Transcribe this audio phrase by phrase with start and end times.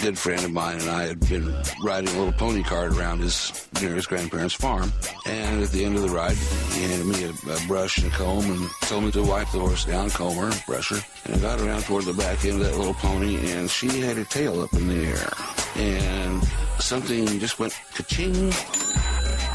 [0.00, 3.68] Good friend of mine and I had been riding a little pony cart around his
[3.82, 4.92] near his grandparents' farm.
[5.26, 6.36] And at the end of the ride,
[6.72, 9.58] he handed me a, a brush and a comb and told me to wipe the
[9.58, 11.00] horse down, comb her, brush her.
[11.24, 14.16] And I got around toward the back end of that little pony, and she had
[14.16, 15.32] her tail up in the air.
[15.76, 16.42] And
[16.78, 18.52] something just went ka-ching.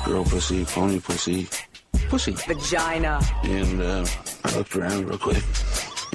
[0.06, 1.48] Girl pussy, pony pussy,
[2.10, 2.34] pussy.
[2.34, 3.20] Vagina.
[3.44, 4.06] And uh,
[4.44, 5.44] I looked around real quick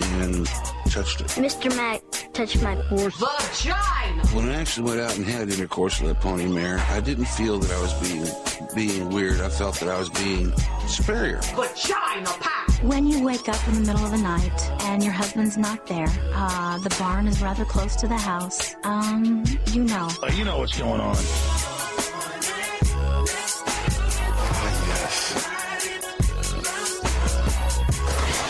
[0.03, 0.47] and
[0.91, 1.29] touched it.
[1.29, 1.75] Mr.
[1.77, 3.17] Mac touched my horse.
[3.17, 4.27] Vagina.
[4.29, 7.59] When I actually went out and had intercourse with that pony mare, I didn't feel
[7.59, 8.27] that I was being
[8.75, 9.41] being weird.
[9.41, 10.53] I felt that I was being
[10.87, 11.41] superior.
[11.55, 12.69] Vagina pack.
[12.83, 16.09] When you wake up in the middle of the night and your husband's not there,
[16.35, 20.09] uh, the barn is rather close to the house, um, you know.
[20.23, 21.17] Uh, you know what's going on.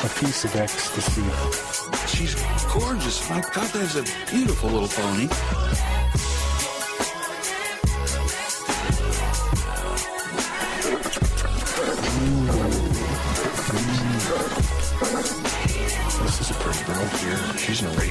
[0.02, 1.22] A piece of ecstasy.
[2.06, 2.34] She's
[2.72, 3.28] gorgeous.
[3.28, 5.26] My God, that's a beautiful little pony.
[16.22, 17.58] This is a pretty girl here.
[17.58, 18.09] She's an.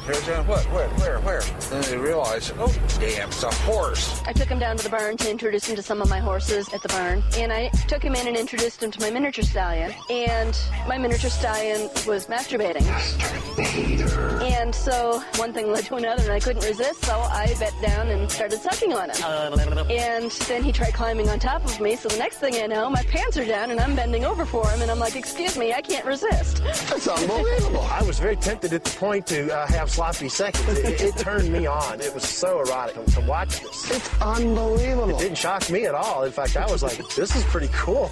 [0.00, 0.14] Her.
[0.14, 0.50] Snap her.
[0.50, 0.64] What?
[0.72, 0.88] Where?
[0.88, 1.20] Where?
[1.20, 1.40] Where?
[1.68, 4.22] Then they realize, oh, damn, it's a horse.
[4.26, 6.72] I took him down to the barn to introduce him to some of my horses
[6.72, 7.22] at the barn.
[7.36, 9.92] And I took him in and introduced him to my miniature stallion.
[10.08, 12.86] And my miniature stallion was masturbating.
[14.42, 18.08] And so one thing led to another, and I couldn't resist, so I bent down
[18.08, 19.90] and started sucking on him.
[19.90, 22.88] And then he tried climbing on top of me, so the next thing I know,
[22.88, 25.72] my pants are down and I'm bending over for him, and I'm like, excuse me,
[25.72, 26.62] I can't resist.
[26.62, 27.82] That's unbelievable.
[27.90, 30.78] I was very tempted at the point to uh, have sloppy seconds.
[30.78, 32.00] It, it, turned me on.
[32.00, 33.90] It was so erotic to, to watch this.
[33.90, 35.10] It's unbelievable.
[35.10, 36.24] It didn't shock me at all.
[36.24, 38.08] In fact, I was like, this is pretty cool.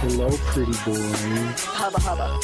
[0.00, 0.96] Hello, pretty boy.
[1.76, 2.38] Hubba hubba.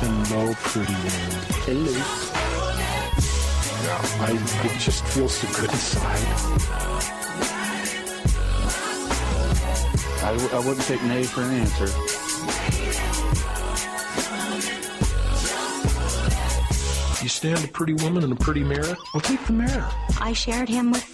[0.00, 1.30] Hello, pretty man.
[1.66, 2.34] Hello.
[3.86, 4.32] I
[4.64, 7.63] it just feels so good inside.
[10.24, 11.84] I, w- I wouldn't take nay for an answer.
[17.22, 18.96] You stand a pretty woman and a pretty mare?
[19.12, 19.88] Well, take the mirror.
[20.20, 21.04] I shared him with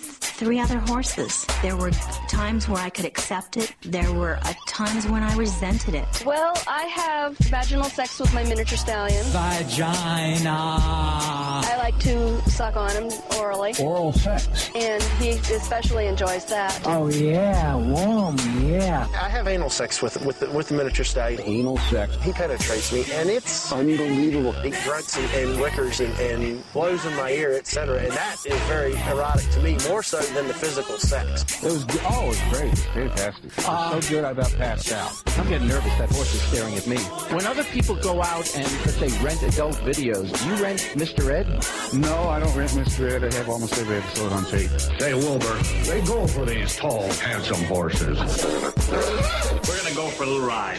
[0.40, 1.44] three other horses.
[1.60, 1.90] There were
[2.26, 3.74] times where I could accept it.
[3.82, 6.22] There were uh, times when I resented it.
[6.24, 9.22] Well, I have vaginal sex with my miniature stallion.
[9.26, 10.50] Vagina.
[10.50, 14.70] I like to suck on him orally, Oral sex.
[14.74, 16.80] and he especially enjoys that.
[16.86, 19.06] Oh yeah, warm, yeah.
[19.20, 21.42] I have anal sex with with the, with the miniature stallion.
[21.44, 22.16] Anal sex.
[22.22, 24.52] He penetrates me, and it's Unbelievable.
[24.52, 27.98] he grunts and, and wickers and, and blows in my ear, etc.
[28.04, 31.44] And that is very erotic to me, more so than the physical sex.
[31.62, 31.84] It was.
[32.04, 32.66] Oh, it was great.
[32.66, 33.44] It was fantastic.
[33.44, 35.38] It was so uh, good I about passed out.
[35.38, 35.96] I'm getting nervous.
[35.98, 36.98] That horse is staring at me.
[37.34, 41.30] When other people go out and, let's say, rent adult videos, do you rent Mr.
[41.30, 41.48] Ed?
[41.94, 43.10] No, I don't rent Mr.
[43.10, 43.24] Ed.
[43.24, 44.70] I have almost every episode on tape.
[44.98, 45.54] Say, Wilbur,
[45.84, 48.18] they go for these tall, handsome horses.
[48.88, 50.78] We're gonna go for a little ride.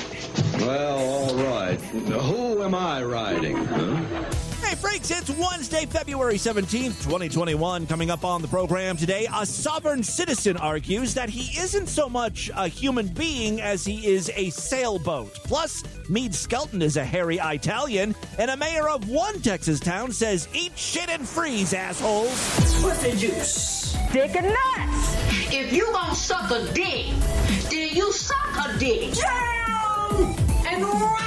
[0.60, 1.80] Well, all right.
[1.80, 3.58] Who am I riding?
[3.66, 4.41] Huh?
[4.72, 7.88] Hey, freaks, it's Wednesday, February 17th, 2021.
[7.88, 12.50] Coming up on the program today, a sovereign citizen argues that he isn't so much
[12.56, 15.34] a human being as he is a sailboat.
[15.44, 20.48] Plus, Meade Skelton is a hairy Italian, and a mayor of one Texas town says,
[20.54, 22.30] Eat shit and freeze, assholes.
[22.82, 23.98] Pussy juice.
[24.14, 25.54] Dick and nuts.
[25.54, 27.08] If you gonna suck a dick,
[27.70, 29.16] then you suck a dick.
[29.16, 30.34] Down
[30.66, 31.22] and round.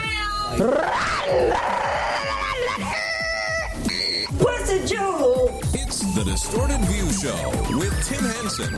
[4.39, 5.75] Pussy juice.
[5.75, 8.75] It's the Distorted View Show with Tim Henson.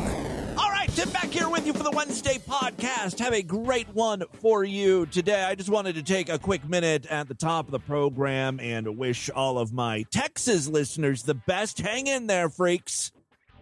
[0.58, 3.18] All right, Tim back here with you for the Wednesday podcast.
[3.18, 5.42] Have a great one for you today.
[5.44, 8.98] I just wanted to take a quick minute at the top of the program and
[8.98, 11.78] wish all of my Texas listeners the best.
[11.78, 13.12] Hang in there, freaks.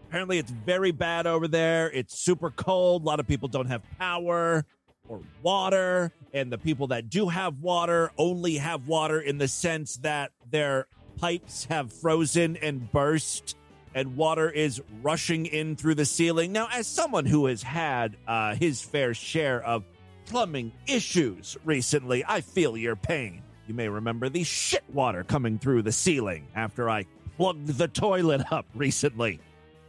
[0.09, 1.91] Apparently, it's very bad over there.
[1.91, 3.03] It's super cold.
[3.03, 4.65] A lot of people don't have power
[5.09, 6.13] or water.
[6.33, 10.87] And the people that do have water only have water in the sense that their
[11.17, 13.57] pipes have frozen and burst,
[13.95, 16.53] and water is rushing in through the ceiling.
[16.53, 19.85] Now, as someone who has had uh, his fair share of
[20.27, 23.43] plumbing issues recently, I feel your pain.
[23.67, 27.07] You may remember the shit water coming through the ceiling after I
[27.37, 29.41] plugged the toilet up recently.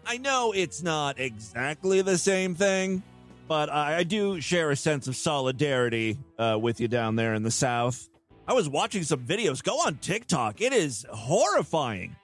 [0.05, 3.03] I know it's not exactly the same thing,
[3.47, 7.43] but I, I do share a sense of solidarity uh, with you down there in
[7.43, 8.07] the South.
[8.47, 9.63] I was watching some videos.
[9.63, 10.61] Go on TikTok.
[10.61, 12.15] It is horrifying.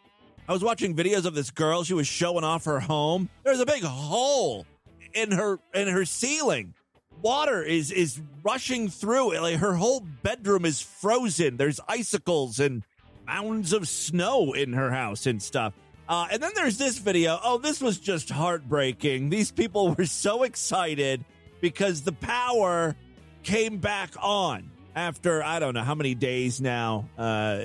[0.47, 1.83] I was watching videos of this girl.
[1.83, 3.29] She was showing off her home.
[3.43, 4.65] There's a big hole
[5.13, 6.73] in her in her ceiling.
[7.21, 9.37] Water is is rushing through.
[9.39, 11.57] Like her whole bedroom is frozen.
[11.57, 12.83] There's icicles and
[13.25, 15.73] mounds of snow in her house and stuff.
[16.07, 17.39] Uh, and then there's this video.
[17.43, 19.29] Oh, this was just heartbreaking.
[19.29, 21.23] These people were so excited
[21.61, 22.95] because the power
[23.43, 27.59] came back on after I don't know how many days now uh,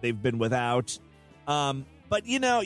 [0.00, 0.98] they've been without.
[1.46, 2.62] Um, but you know,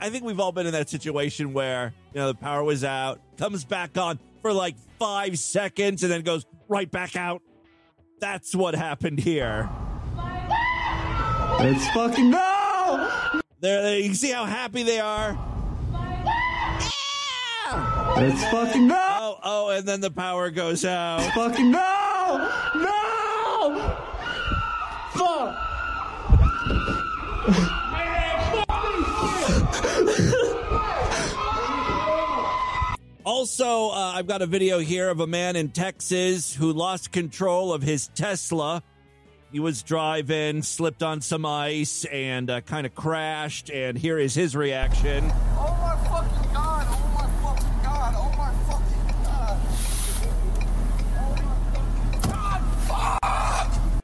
[0.00, 3.20] I think we've all been in that situation where you know the power was out,
[3.38, 7.42] comes back on for like five seconds, and then goes right back out.
[8.20, 9.68] That's what happened here.
[11.58, 13.40] Let's fucking go!
[13.60, 15.38] There, you see how happy they are.
[18.16, 18.96] Let's fucking go!
[18.98, 21.18] Oh, oh, and then the power goes out.
[21.18, 22.50] Let's fucking go!
[22.76, 22.99] No!
[33.24, 37.72] Also, uh, I've got a video here of a man in Texas who lost control
[37.72, 38.82] of his Tesla.
[39.52, 43.70] He was driving, slipped on some ice, and uh, kind of crashed.
[43.70, 45.24] And here is his reaction.
[45.58, 46.86] Oh my fucking god!
[46.90, 48.14] Oh my fucking god!
[48.16, 49.60] Oh my fucking god!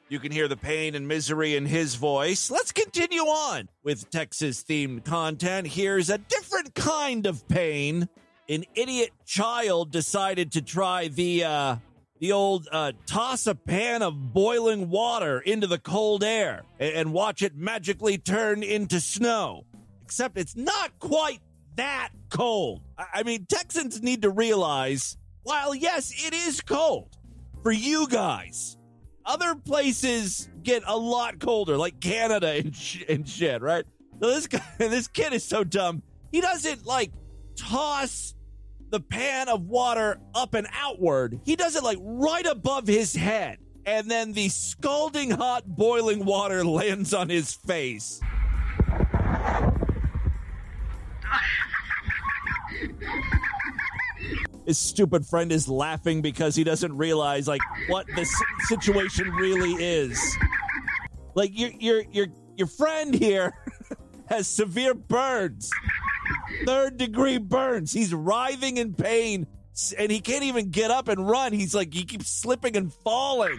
[0.09, 2.49] You can hear the pain and misery in his voice.
[2.49, 5.67] Let's continue on with Texas themed content.
[5.67, 8.07] Here's a different kind of pain.
[8.47, 11.75] An idiot child decided to try the uh,
[12.19, 17.41] the old uh, toss a pan of boiling water into the cold air and, watch
[17.41, 19.65] it magically turn into snow.
[20.03, 21.41] Except it's not quite
[21.75, 22.81] that cold.
[22.97, 27.17] I, I mean, Texans need to realize while, yes, it is cold
[27.61, 28.76] for you guys,
[29.27, 33.85] other places get a lot colder, like Canada and, sh- and shit, right?
[34.19, 36.01] So this guy, this kid is so dumb.
[36.31, 37.11] He doesn't like
[37.55, 38.33] toss
[38.89, 41.39] the pan of water up and outward.
[41.43, 43.59] He does it like right above his head.
[43.85, 48.19] And then the scalding hot boiling water lands on his face.
[54.67, 58.27] His stupid friend is laughing because he doesn't realize like what the
[58.67, 60.19] situation really is.
[61.35, 62.27] Like your your your
[62.57, 63.53] your friend here
[64.29, 65.71] has severe burns.
[66.65, 67.93] Third degree burns.
[67.93, 69.47] He's writhing in pain
[69.97, 71.53] and he can't even get up and run.
[71.53, 73.57] He's like he keeps slipping and falling.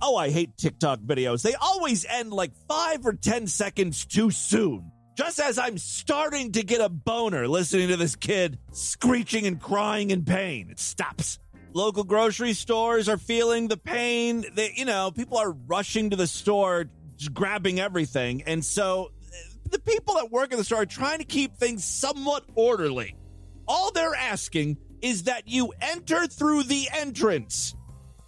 [0.00, 1.42] Oh, I hate TikTok videos.
[1.42, 4.91] They always end like 5 or 10 seconds too soon.
[5.14, 10.10] Just as I'm starting to get a boner listening to this kid screeching and crying
[10.10, 11.38] in pain, it stops.
[11.74, 14.44] Local grocery stores are feeling the pain.
[14.54, 16.86] They, you know, people are rushing to the store,
[17.32, 18.42] grabbing everything.
[18.42, 19.36] And so uh,
[19.70, 23.14] the people that work in the store are trying to keep things somewhat orderly.
[23.68, 27.74] All they're asking is that you enter through the entrance.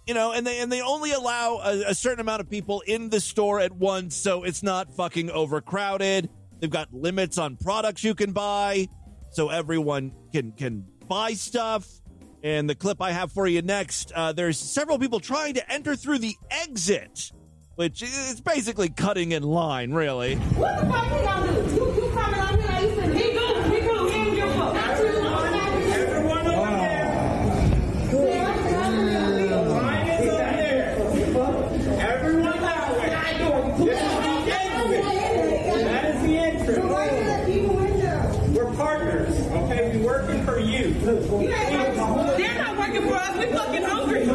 [0.05, 3.09] You know, and they and they only allow a, a certain amount of people in
[3.09, 6.29] the store at once, so it's not fucking overcrowded.
[6.65, 8.87] They've got limits on products you can buy,
[9.29, 11.87] so everyone can can buy stuff.
[12.41, 15.95] And the clip I have for you next, uh, there's several people trying to enter
[15.95, 17.31] through the exit,
[17.75, 20.37] which is basically cutting in line, really.
[20.37, 21.75] What the fuck gonna do?
[21.75, 24.49] You, you coming on here like you said, he do, he do, he don't give
[24.49, 24.75] a fuck.
[24.75, 26.65] Everyone over
[31.99, 33.11] Everyone that way.
[33.85, 35.03] This is the exit.
[35.85, 36.89] That is the entrance.
[38.55, 39.97] We're partners, okay?
[39.97, 40.93] We working for you.
[40.93, 43.37] They're not working for us.
[43.37, 44.25] We fucking hungry.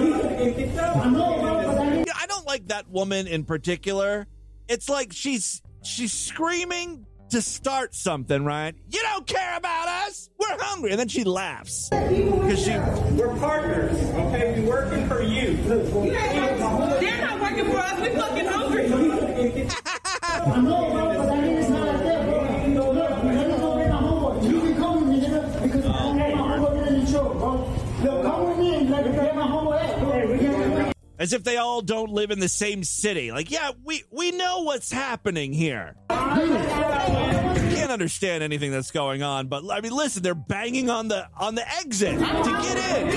[2.05, 4.27] Yeah, I don't like that woman in particular.
[4.69, 8.75] It's like she's she's screaming to start something, right?
[8.89, 10.31] You don't care about us.
[10.39, 12.71] We're hungry, and then she laughs because she.
[13.17, 14.61] We're partners, okay?
[14.61, 15.57] We're working for you.
[15.57, 18.01] They're not working for us.
[18.01, 19.69] We're fucking hungry.
[31.21, 33.31] As if they all don't live in the same city.
[33.31, 35.95] Like, yeah, we we know what's happening here.
[36.09, 41.57] Can't understand anything that's going on, but I mean, listen, they're banging on the on
[41.57, 42.25] the exit to
[42.63, 43.11] get in.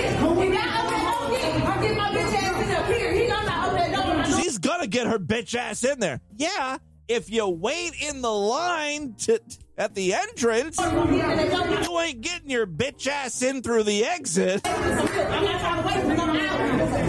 [4.36, 6.20] She's gonna get her bitch ass in there.
[6.36, 9.40] Yeah, if you wait in the line to
[9.78, 14.62] at the entrance, you ain't getting your bitch ass in through the exit.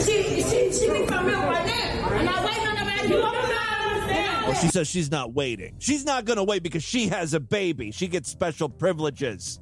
[0.00, 3.14] She, she, I waiting.
[4.44, 5.76] Well, she says she's not waiting.
[5.78, 7.90] She's not going to wait because she has a baby.
[7.90, 9.58] She gets special privileges.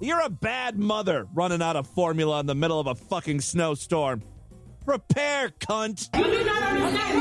[0.00, 4.22] You're a bad mother running out of formula in the middle of a fucking snowstorm.
[4.84, 6.08] Prepare, cunt.
[6.16, 7.18] You do not understand.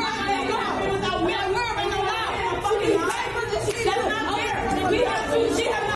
[1.01, 1.23] No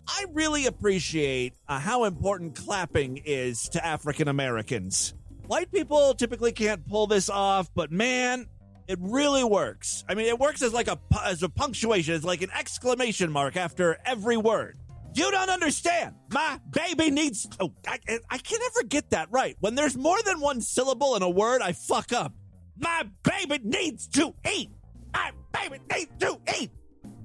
[0.08, 5.14] I really appreciate uh, how important clapping is to African Americans.
[5.48, 8.48] White people typically can't pull this off, but man,
[8.88, 10.04] it really works.
[10.10, 13.56] I mean, it works as like a as a punctuation, it's like an exclamation mark
[13.56, 14.78] after every word.
[15.14, 16.16] You don't understand.
[16.32, 17.48] My baby needs.
[17.60, 17.98] Oh, I,
[18.30, 19.56] I can never get that right.
[19.62, 22.34] When there's more than one syllable in a word, I fuck up.
[22.78, 24.70] My baby needs to eat.
[25.14, 26.72] My baby needs to eat.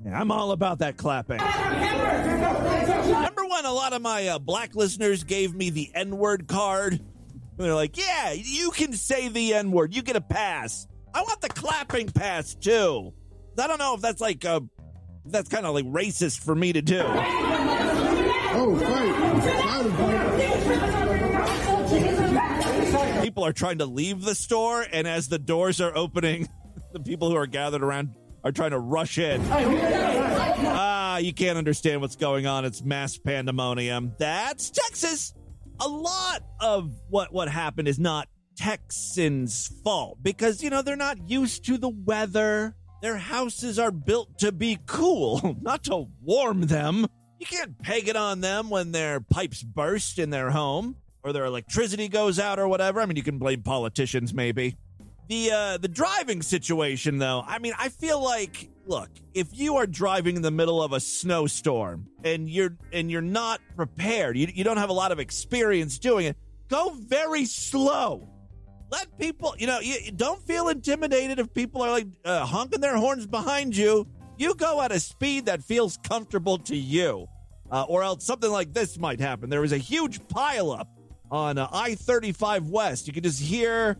[0.07, 1.38] Yeah, I'm all about that clapping.
[3.05, 7.00] Remember when a lot of my uh, black listeners gave me the N word card?
[7.56, 9.94] They're like, yeah, you can say the N word.
[9.94, 10.87] You get a pass.
[11.14, 13.12] I want the clapping pass too.
[13.59, 14.61] I don't know if that's like, uh,
[15.26, 17.02] that's kind of like racist for me to do.
[18.54, 18.78] Oh,
[23.23, 26.49] People are trying to leave the store, and as the doors are opening,
[26.92, 29.40] the people who are gathered around are trying to rush in.
[29.49, 32.64] Ah, you can't understand what's going on.
[32.64, 34.12] It's mass pandemonium.
[34.18, 35.35] That's Texas.
[35.83, 41.29] A lot of what what happened is not Texans' fault because you know they're not
[41.29, 42.77] used to the weather.
[43.01, 47.07] Their houses are built to be cool, not to warm them.
[47.41, 51.47] You can't peg it on them when their pipes burst in their home or their
[51.47, 53.01] electricity goes out or whatever.
[53.01, 54.77] I mean, you can blame politicians maybe.
[55.29, 59.87] The uh, the driving situation, though, I mean, I feel like, look, if you are
[59.87, 64.65] driving in the middle of a snowstorm and you're and you're not prepared, you, you
[64.65, 66.37] don't have a lot of experience doing it,
[66.69, 68.29] go very slow.
[68.91, 72.97] Let people, you know, you, don't feel intimidated if people are like uh, honking their
[72.97, 74.07] horns behind you.
[74.37, 77.27] You go at a speed that feels comfortable to you,
[77.71, 79.49] uh, or else something like this might happen.
[79.49, 80.87] There was a huge pileup
[81.31, 83.07] on uh, I 35 West.
[83.07, 83.97] You could just hear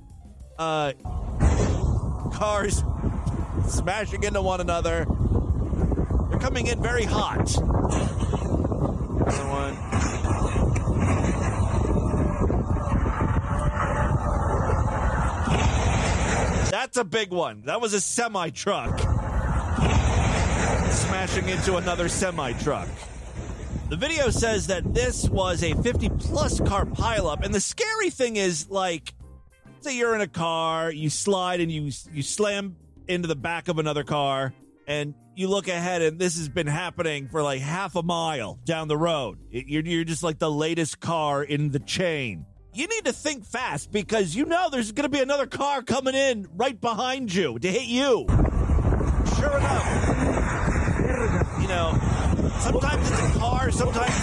[0.59, 0.93] uh,
[2.33, 2.83] cars
[3.67, 5.07] smashing into one another.
[6.31, 7.57] They're coming in very hot.
[7.57, 9.75] Another one.
[16.71, 17.63] That's a big one.
[17.67, 18.99] That was a semi truck
[20.93, 22.89] smashing into another semi truck.
[23.89, 28.37] The video says that this was a 50 plus car pileup, and the scary thing
[28.37, 29.15] is like
[29.81, 32.77] say you're in a car, you slide and you you slam
[33.13, 34.55] into the back of another car,
[34.87, 38.89] and you look ahead, and this has been happening for like half a mile down
[38.89, 39.39] the road.
[39.51, 42.47] You're you're just like the latest car in the chain.
[42.75, 46.15] You need to think fast because you know there's going to be another car coming
[46.15, 48.27] in right behind you to hit you.
[49.37, 49.87] Sure enough,
[51.61, 51.99] you know,
[52.61, 54.15] sometimes it's a car, sometimes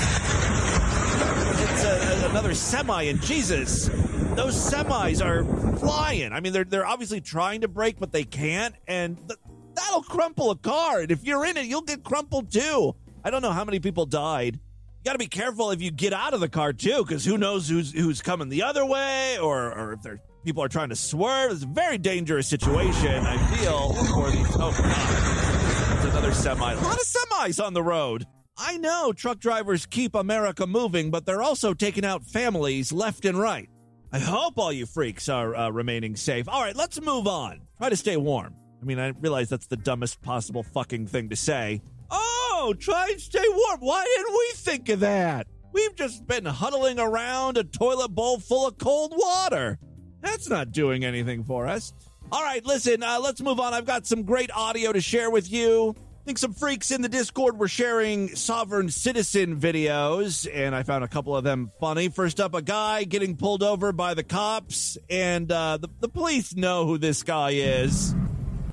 [1.72, 3.03] it's a, another semi.
[3.03, 3.89] And Jesus,
[4.36, 5.43] those semis are
[5.77, 6.31] flying.
[6.33, 9.39] I mean, they're they're obviously trying to break, but they can't, and th-
[9.75, 11.01] that'll crumple a car.
[11.01, 12.95] And if you're in it, you'll get crumpled too.
[13.24, 14.55] I don't know how many people died.
[14.55, 17.38] You got to be careful if you get out of the car too, because who
[17.38, 20.95] knows who's who's coming the other way, or or if there people are trying to
[20.95, 21.51] swerve.
[21.51, 23.25] It's a very dangerous situation.
[23.25, 24.48] I feel for these.
[24.55, 26.74] Oh God, another semi.
[26.74, 28.25] A lot of semis on the road.
[28.57, 33.39] I know truck drivers keep America moving, but they're also taking out families left and
[33.39, 33.69] right.
[34.12, 36.50] I hope all you freaks are uh, remaining safe.
[36.50, 37.62] All right, let's move on.
[37.78, 38.56] Try to stay warm.
[38.82, 41.82] I mean, I realize that's the dumbest possible fucking thing to say.
[42.10, 43.80] Oh, try and stay warm.
[43.82, 45.48] Why didn't we think of that?
[45.74, 49.78] We've just been huddling around a toilet bowl full of cold water.
[50.22, 51.94] That's not doing anything for us.
[52.32, 53.74] All right, listen, uh, let's move on.
[53.74, 55.96] I've got some great audio to share with you.
[56.29, 61.03] I think some freaks in the Discord were sharing sovereign citizen videos, and I found
[61.03, 62.09] a couple of them funny.
[62.09, 66.55] First up, a guy getting pulled over by the cops, and uh, the, the police
[66.55, 68.13] know who this guy is.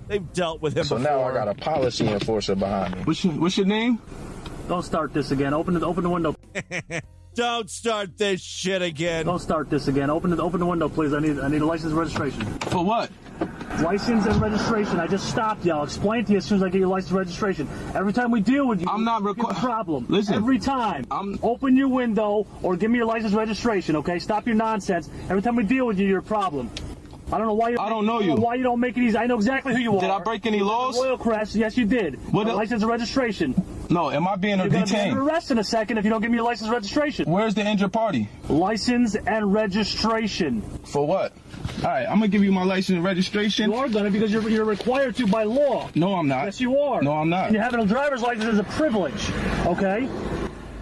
[0.06, 1.10] They've dealt with him So before.
[1.10, 3.04] now I got a policy enforcer behind me.
[3.04, 4.02] What's your, what's your name?
[4.68, 5.54] Don't start this again.
[5.54, 6.36] Open the open the window.
[7.36, 9.26] Don't start this shit again.
[9.26, 10.08] Don't start this again.
[10.08, 11.12] Open the open the window, please.
[11.12, 12.42] I need I need a license and registration.
[12.70, 13.10] For what?
[13.82, 14.98] License and registration.
[14.98, 15.72] I just stopped you.
[15.72, 17.68] I'll explain to you as soon as I get your license and registration.
[17.94, 20.06] Every time we deal with you, I'm not requ- requ- problem.
[20.08, 20.34] Listen.
[20.34, 21.06] Every time.
[21.10, 24.18] I'm- Open your window or give me your license and registration, okay?
[24.18, 25.10] Stop your nonsense.
[25.28, 26.70] Every time we deal with you, you're a problem.
[27.30, 27.76] I don't know why you.
[27.78, 28.34] I don't know you.
[28.34, 29.18] Why you don't make it easy?
[29.18, 30.00] I know exactly who you are.
[30.00, 30.96] Did I break any laws?
[30.96, 31.54] Royal Crest.
[31.54, 32.14] Yes, you did.
[32.32, 33.52] What Your the- license and registration.
[33.88, 35.10] No, am I being You're gonna be detained?
[35.12, 37.30] under arrest in a second if you don't give me your license registration.
[37.30, 38.28] Where's the injured party?
[38.48, 40.62] License and registration.
[40.84, 41.32] For what?
[41.78, 43.70] All right, I'm gonna give you my license and registration.
[43.70, 45.88] You are gonna because you're, you're required to by law.
[45.94, 46.46] No, I'm not.
[46.46, 47.02] Yes, you are.
[47.02, 47.46] No, I'm not.
[47.46, 49.30] And you're having a driver's license is a privilege.
[49.66, 50.08] Okay.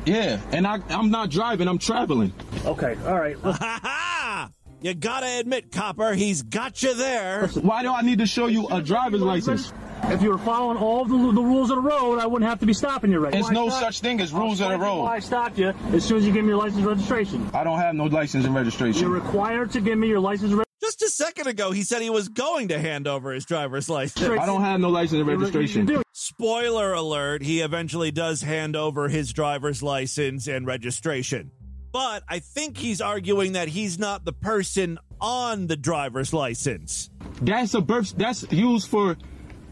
[0.06, 1.66] Yeah, and I, I'm not driving.
[1.68, 2.32] I'm traveling.
[2.64, 2.96] Okay.
[3.06, 3.36] All right.
[3.38, 4.50] Ha ha!
[4.82, 7.46] You gotta admit, Copper, he's got you there.
[7.48, 9.72] Why do I need to show you a driver's license?
[10.10, 12.66] If you were following all the, the rules of the road, I wouldn't have to
[12.66, 14.84] be stopping you right There's no stop- such thing as rules of the explain to
[14.86, 15.02] you road.
[15.04, 17.50] Why I stopped you as soon as you give me your license and registration.
[17.54, 19.00] I don't have no license and registration.
[19.02, 22.10] You're required to give me your license and Just a second ago, he said he
[22.10, 24.24] was going to hand over his driver's license.
[24.28, 25.86] I don't have no license and You- you registration.
[25.86, 26.02] do.
[26.12, 31.50] Spoiler alert, he eventually does hand over his driver's license and registration.
[31.92, 37.08] But I think he's arguing that he's not the person on the driver's license.
[37.40, 38.14] That's a birth.
[38.16, 39.16] That's used for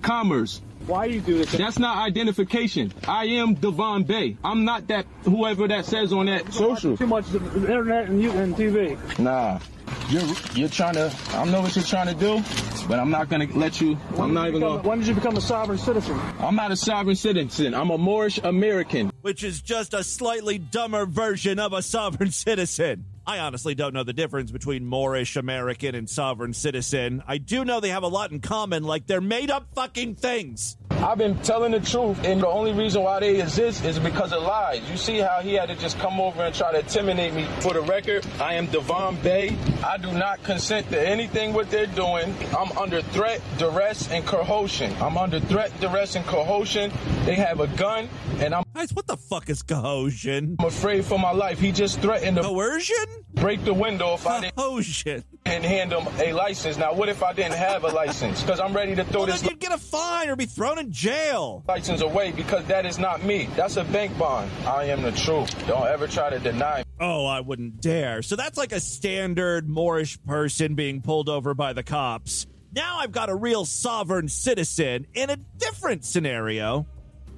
[0.03, 0.61] commerce.
[0.87, 1.53] Why you do this?
[1.53, 2.93] That's not identification.
[3.07, 4.37] I am Devon Bay.
[4.43, 6.97] I'm not that whoever that says on that social.
[6.97, 8.99] Too much internet and, you, and TV.
[9.21, 9.61] Nah,
[10.09, 10.23] you're
[10.55, 11.15] you're trying to.
[11.35, 12.43] I know what you're trying to do,
[12.89, 13.97] but I'm not gonna let you.
[14.19, 14.89] I'm not even Become- gonna.
[14.89, 16.19] When did you become a sovereign citizen?
[16.41, 17.75] I'm not a sovereign citizen.
[17.75, 19.13] I'm a Moorish American.
[19.21, 23.05] which is just a slightly dumber version of a sovereign citizen.
[23.27, 27.23] I honestly don't know the difference between Moorish American and sovereign citizen.
[27.27, 30.77] I do know they have a lot in common, like they're made up fucking things.
[31.03, 34.43] I've been telling the truth, and the only reason why they exist is because of
[34.45, 34.89] lies.
[34.89, 37.45] You see how he had to just come over and try to intimidate me.
[37.59, 39.57] For the record, I am Devon Bay.
[39.85, 42.33] I do not consent to anything what they're doing.
[42.57, 44.95] I'm under threat, duress, and coercion.
[45.03, 46.93] I'm under threat, duress, and coercion.
[47.25, 50.57] They have a gun, and I'm Guys, what the fuck is cohesion?
[50.61, 51.59] afraid for my life.
[51.59, 53.05] He just threatened to Coercion?
[53.35, 55.25] break the window if I didn't Cohesion.
[55.47, 56.77] hand him a license.
[56.79, 58.41] Now, what if I didn't have a license?
[58.41, 60.79] Because I'm ready to throw Well, this then you'd get a fine or be thrown
[60.79, 61.65] in jail.
[61.67, 63.49] license away because that is not me.
[63.57, 64.51] That's a bank bond.
[64.67, 65.67] I am the truth.
[65.67, 66.85] Don't ever try to deny me.
[67.01, 68.23] Oh, I wouldn't dare.
[68.23, 72.47] So that's like a standard Moorish person being pulled over by the cops.
[72.75, 76.87] Now I've got a real sovereign citizen in a different scenario.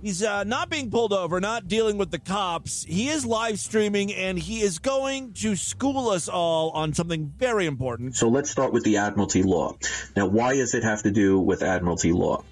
[0.04, 2.84] He's uh, not being pulled over, not dealing with the cops.
[2.84, 7.64] He is live streaming and he is going to school us all on something very
[7.64, 8.14] important.
[8.14, 9.78] So let's start with the Admiralty Law.
[10.14, 12.44] Now, why does it have to do with Admiralty Law?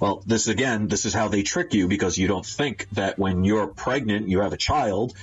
[0.00, 3.44] Well, this again, this is how they trick you because you don't think that when
[3.44, 5.14] you're pregnant, you have a child,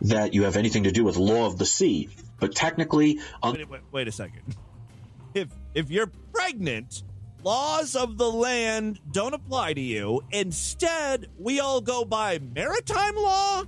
[0.00, 2.08] that you have anything to do with law of the sea.
[2.40, 4.56] But technically, un- Wait, wait, wait a second.
[5.34, 7.02] If if you're pregnant,
[7.48, 10.22] laws of the land don't apply to you.
[10.30, 13.64] Instead, we all go by maritime law.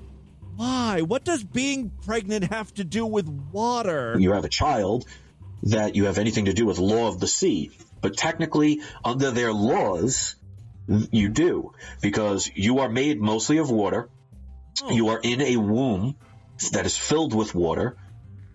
[0.57, 1.01] Why?
[1.01, 4.17] What does being pregnant have to do with water?
[4.19, 5.07] you have a child,
[5.63, 7.71] that you have anything to do with law of the sea.
[8.03, 10.37] But technically, under their laws,
[10.87, 14.11] you do because you are made mostly of water.
[14.83, 14.91] Oh.
[14.91, 16.17] You are in a womb
[16.73, 17.97] that is filled with water.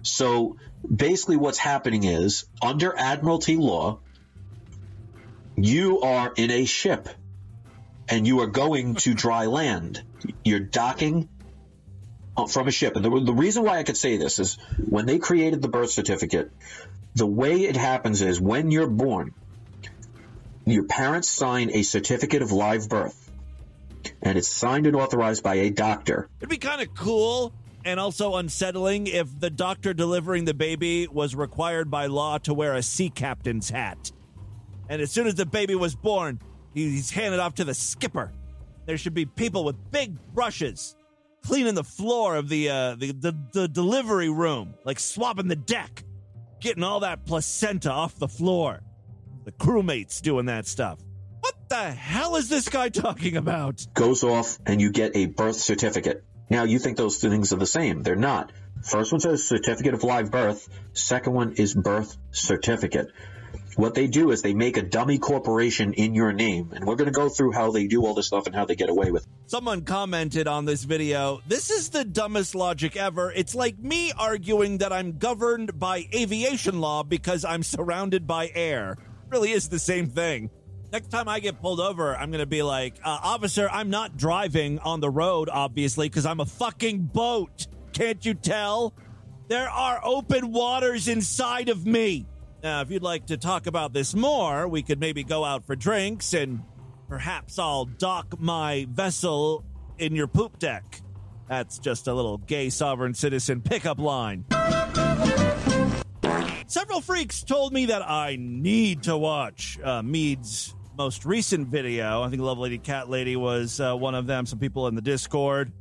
[0.03, 0.57] So
[0.87, 4.01] basically, what's happening is under Admiralty law,
[5.55, 7.09] you are in a ship
[8.07, 10.03] and you are going to dry land.
[10.43, 11.29] You're docking
[12.49, 12.95] from a ship.
[12.95, 14.57] And the, the reason why I could say this is
[14.89, 16.51] when they created the birth certificate,
[17.15, 19.33] the way it happens is when you're born,
[20.65, 23.21] your parents sign a certificate of live birth.
[24.21, 26.29] And it's signed and authorized by a doctor.
[26.39, 27.53] It'd be kind of cool
[27.85, 32.73] and also unsettling if the doctor delivering the baby was required by law to wear
[32.73, 34.11] a sea captain's hat.
[34.89, 36.39] And as soon as the baby was born,
[36.73, 38.31] he's handed off to the skipper.
[38.85, 40.95] There should be people with big brushes
[41.43, 46.03] cleaning the floor of the, uh, the, the, the delivery room, like swapping the deck,
[46.59, 48.81] getting all that placenta off the floor.
[49.43, 50.99] The crewmates doing that stuff.
[51.39, 53.85] What the hell is this guy talking about?
[53.93, 56.23] Goes off and you get a birth certificate.
[56.49, 58.01] Now you think those things are the same.
[58.01, 58.51] They're not.
[58.83, 60.67] First one says certificate of live birth.
[60.93, 63.11] Second one is birth certificate.
[63.75, 66.71] What they do is they make a dummy corporation in your name.
[66.73, 68.75] And we're going to go through how they do all this stuff and how they
[68.75, 69.29] get away with it.
[69.47, 73.31] Someone commented on this video, this is the dumbest logic ever.
[73.31, 78.97] It's like me arguing that I'm governed by aviation law because I'm surrounded by air.
[79.29, 80.49] Really is the same thing.
[80.93, 84.15] Next time I get pulled over, I'm going to be like, uh, officer, I'm not
[84.15, 87.67] driving on the road, obviously, because I'm a fucking boat.
[87.91, 88.93] Can't you tell?
[89.49, 92.25] There are open waters inside of me.
[92.65, 95.75] Now, if you'd like to talk about this more, we could maybe go out for
[95.75, 96.63] drinks and
[97.07, 99.63] perhaps I'll dock my vessel
[99.99, 101.01] in your poop deck.
[101.47, 104.45] That's just a little gay sovereign citizen pickup line.
[106.65, 112.23] Several freaks told me that I need to watch uh, Meade's most recent video.
[112.23, 114.47] I think Love Lady Cat Lady was uh, one of them.
[114.47, 115.71] Some people in the Discord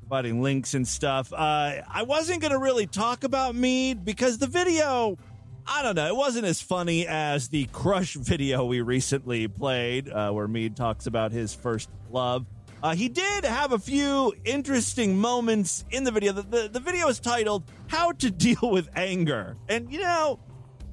[0.00, 1.32] providing links and stuff.
[1.32, 5.16] Uh, I wasn't going to really talk about Meade because the video,
[5.68, 10.30] I don't know, it wasn't as funny as the Crush video we recently played, uh,
[10.30, 12.46] where Meade talks about his first love.
[12.82, 16.32] Uh, he did have a few interesting moments in the video.
[16.32, 19.56] The, the, the video is titled How to Deal with Anger.
[19.68, 20.38] And, you know,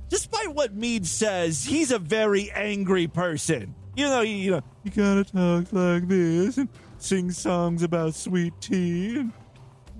[0.10, 3.76] despite what Meade says, he's a very angry person.
[3.96, 8.54] You know, you, you know, you gotta talk like this and sing songs about sweet
[8.60, 9.34] tea and,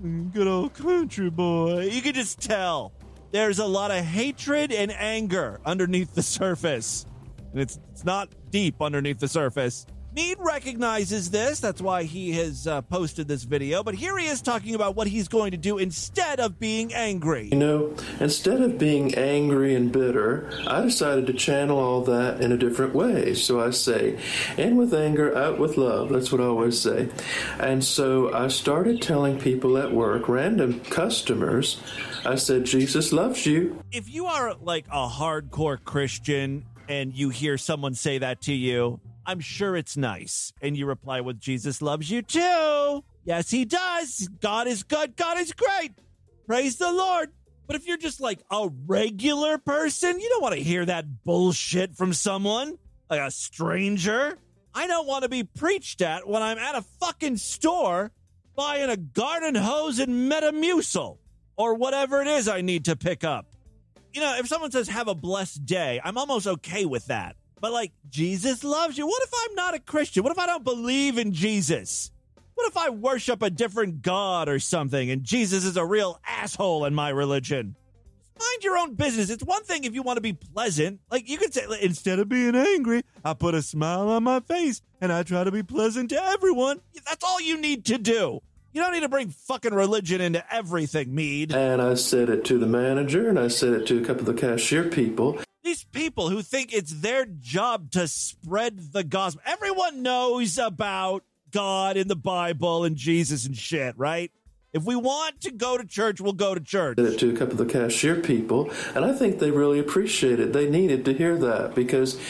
[0.02, 1.82] and good old country boy.
[1.92, 2.92] You can just tell
[3.34, 7.04] there's a lot of hatred and anger underneath the surface.
[7.50, 9.86] And it's, it's not deep underneath the surface.
[10.14, 11.58] Meade recognizes this.
[11.58, 13.82] That's why he has uh, posted this video.
[13.82, 17.48] But here he is talking about what he's going to do instead of being angry.
[17.50, 22.52] You know, instead of being angry and bitter, I decided to channel all that in
[22.52, 23.34] a different way.
[23.34, 24.20] So I say,
[24.56, 26.10] in with anger, out with love.
[26.10, 27.08] That's what I always say.
[27.58, 31.80] And so I started telling people at work, random customers,
[32.24, 33.82] I said, Jesus loves you.
[33.90, 39.00] If you are like a hardcore Christian and you hear someone say that to you,
[39.26, 40.52] I'm sure it's nice.
[40.60, 43.04] And you reply with, Jesus loves you too.
[43.24, 44.28] Yes, he does.
[44.40, 45.16] God is good.
[45.16, 45.92] God is great.
[46.46, 47.30] Praise the Lord.
[47.66, 51.96] But if you're just like a regular person, you don't want to hear that bullshit
[51.96, 54.38] from someone, like a stranger.
[54.74, 58.12] I don't want to be preached at when I'm at a fucking store
[58.56, 61.18] buying a garden hose and Metamucil
[61.56, 63.46] or whatever it is I need to pick up.
[64.12, 67.36] You know, if someone says, have a blessed day, I'm almost okay with that.
[67.64, 69.06] But like, Jesus loves you.
[69.06, 70.22] What if I'm not a Christian?
[70.22, 72.10] What if I don't believe in Jesus?
[72.56, 76.84] What if I worship a different God or something and Jesus is a real asshole
[76.84, 77.74] in my religion?
[78.38, 79.30] Mind your own business.
[79.30, 81.00] It's one thing if you want to be pleasant.
[81.10, 84.82] Like you could say, instead of being angry, I put a smile on my face
[85.00, 86.82] and I try to be pleasant to everyone.
[87.06, 88.42] That's all you need to do.
[88.74, 91.54] You don't need to bring fucking religion into everything, Meade.
[91.54, 94.36] And I said it to the manager and I said it to a couple of
[94.36, 95.38] the cashier people.
[95.64, 99.40] These people who think it's their job to spread the gospel.
[99.46, 104.30] Everyone knows about God in the Bible and Jesus and shit, right?
[104.74, 106.96] If we want to go to church, we'll go to church.
[106.96, 110.38] Did it to a couple of the cashier people, and I think they really appreciate
[110.38, 110.52] it.
[110.52, 112.20] They needed to hear that because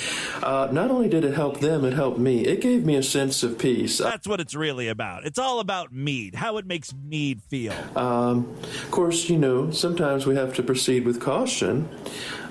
[0.42, 2.44] uh, not only did it help them, it helped me.
[2.44, 3.98] It gave me a sense of peace.
[3.98, 5.24] That's what it's really about.
[5.24, 7.72] It's all about Meade, how it makes Meade feel.
[7.96, 11.88] Um, of course, you know, sometimes we have to proceed with caution.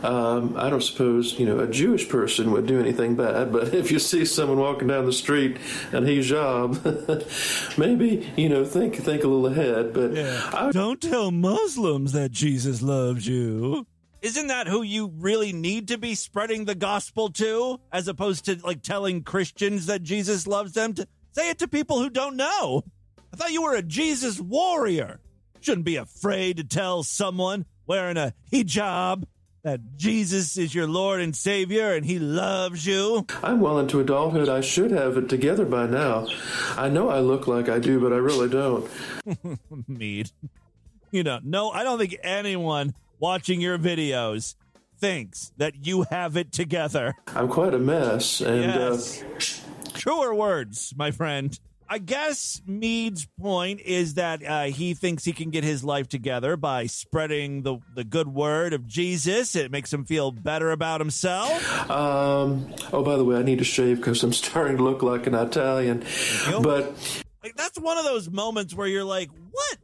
[0.03, 3.91] Um, I don't suppose you know a Jewish person would do anything bad, but if
[3.91, 5.57] you see someone walking down the street
[5.91, 9.93] and hijab, maybe you know think think a little ahead.
[9.93, 10.49] But yeah.
[10.53, 13.87] I, don't tell Muslims that Jesus loves you.
[14.21, 18.57] Isn't that who you really need to be spreading the gospel to, as opposed to
[18.63, 20.93] like telling Christians that Jesus loves them?
[20.93, 22.83] To say it to people who don't know.
[23.33, 25.19] I thought you were a Jesus warrior.
[25.61, 29.23] Shouldn't be afraid to tell someone wearing a hijab
[29.63, 33.25] that Jesus is your Lord and Savior and He loves you?
[33.41, 34.49] I'm well into adulthood.
[34.49, 36.27] I should have it together by now.
[36.77, 38.89] I know I look like I do, but I really don't.
[39.87, 40.31] Meade.
[41.11, 44.55] You know, no, I don't think anyone watching your videos
[44.99, 47.15] thinks that you have it together.
[47.27, 48.41] I'm quite a mess.
[48.41, 49.23] And, yes.
[49.23, 51.57] uh, Truer words, my friend.
[51.93, 56.57] I guess Meade's point is that uh, he thinks he can get his life together
[56.57, 59.55] by spreading the, the good word of Jesus.
[59.55, 61.91] It makes him feel better about himself.
[61.91, 65.27] Um, oh, by the way, I need to shave because I'm starting to look like
[65.27, 66.03] an Italian.
[66.63, 66.95] But
[67.43, 69.77] like, that's one of those moments where you're like, what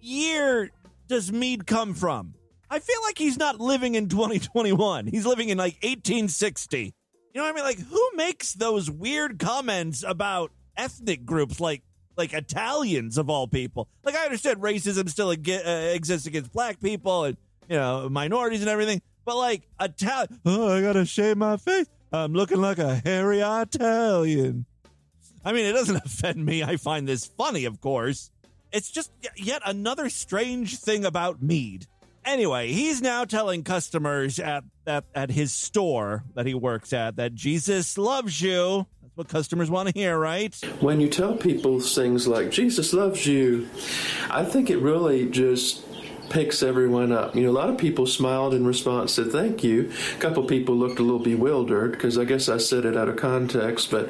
[0.00, 0.70] year
[1.08, 2.32] does Meade come from?
[2.70, 5.08] I feel like he's not living in 2021.
[5.08, 6.84] He's living in like 1860.
[6.84, 6.92] You
[7.34, 7.64] know what I mean?
[7.64, 11.82] Like, who makes those weird comments about ethnic groups like
[12.16, 13.88] like Italians of all people.
[14.04, 17.36] Like I understand racism still ag- uh, exists against black people and
[17.68, 21.86] you know minorities and everything, but like Italian, oh, I gotta shave my face.
[22.12, 24.66] I'm looking like a hairy Italian.
[25.44, 26.62] I mean, it doesn't offend me.
[26.62, 28.30] I find this funny, of course.
[28.72, 31.86] It's just yet another strange thing about Meade.
[32.24, 37.34] Anyway, he's now telling customers at, at, at his store that he works at that
[37.34, 38.86] Jesus loves you
[39.20, 40.54] what customers want to hear, right?
[40.80, 43.68] When you tell people things like Jesus loves you,
[44.30, 45.84] I think it really just
[46.30, 47.36] picks everyone up.
[47.36, 49.92] You know, a lot of people smiled in response, said thank you.
[50.16, 53.16] A couple people looked a little bewildered because I guess I said it out of
[53.16, 54.08] context, but.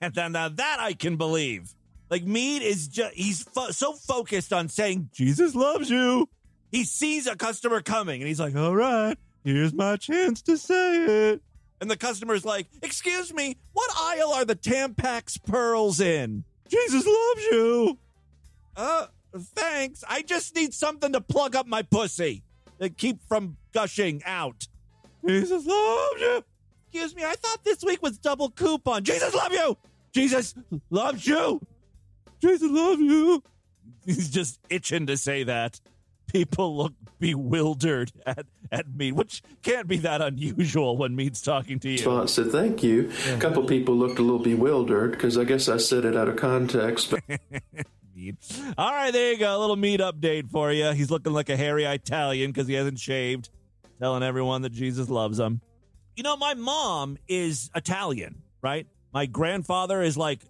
[0.14, 1.74] now, now that I can believe.
[2.08, 6.28] Like Meade is just, he's fo- so focused on saying, Jesus loves you.
[6.70, 11.30] He sees a customer coming and he's like, all right, here's my chance to say
[11.32, 11.42] it.
[11.82, 16.44] And the customer's like, excuse me, what aisle are the Tampax pearls in?
[16.68, 17.98] Jesus loves you.
[18.76, 20.04] Uh, thanks.
[20.08, 22.44] I just need something to plug up my pussy
[22.80, 24.68] to keep from gushing out.
[25.26, 26.44] Jesus loves you.
[26.86, 29.02] Excuse me, I thought this week was double coupon.
[29.02, 29.76] Jesus love you.
[30.12, 30.54] Jesus
[30.88, 31.60] loves you.
[32.40, 33.42] Jesus loves you.
[34.06, 35.80] He's just itching to say that.
[36.26, 41.88] People look bewildered at, at me, which can't be that unusual when Meade's talking to
[41.88, 41.96] you.
[41.96, 43.10] Response said thank you.
[43.28, 46.36] A couple people looked a little bewildered because I guess I said it out of
[46.36, 47.22] context, but.
[48.14, 48.36] Meade.
[48.76, 49.56] All right, there you go.
[49.56, 50.90] A little meat update for you.
[50.92, 53.48] He's looking like a hairy Italian because he hasn't shaved,
[54.00, 55.60] telling everyone that Jesus loves him.
[56.16, 58.86] You know, my mom is Italian, right?
[59.14, 60.40] My grandfather is like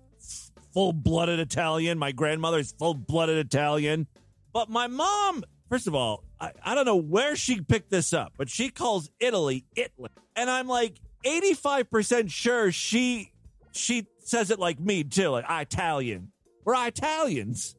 [0.73, 1.99] full blooded Italian.
[1.99, 4.07] My grandmother is full blooded Italian.
[4.53, 8.35] But my mom, first of all, I, I don't know where she picked this up,
[8.37, 10.11] but she calls Italy Italy.
[10.37, 13.33] And I'm like 85% sure she
[13.73, 16.31] she says it like me too, like Italian.
[16.67, 17.75] We're Italians.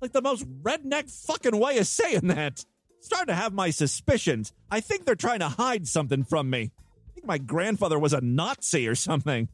[0.00, 2.64] Like the most redneck fucking way of saying that.
[3.00, 4.54] Starting to have my suspicions.
[4.70, 6.72] I think they're trying to hide something from me.
[7.10, 9.48] I think my grandfather was a Nazi or something.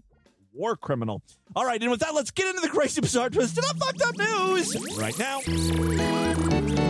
[0.54, 1.20] War criminal.
[1.56, 4.16] All right, and with that, let's get into the crazy bizarre twist and fucked up
[4.16, 6.81] news right now.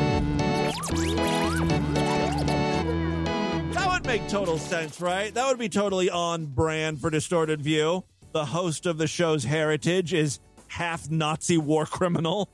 [4.12, 5.33] Make total sense, right?
[5.33, 8.05] That would be totally on brand for Distorted View.
[8.33, 12.51] The host of the show's heritage is half Nazi war criminal.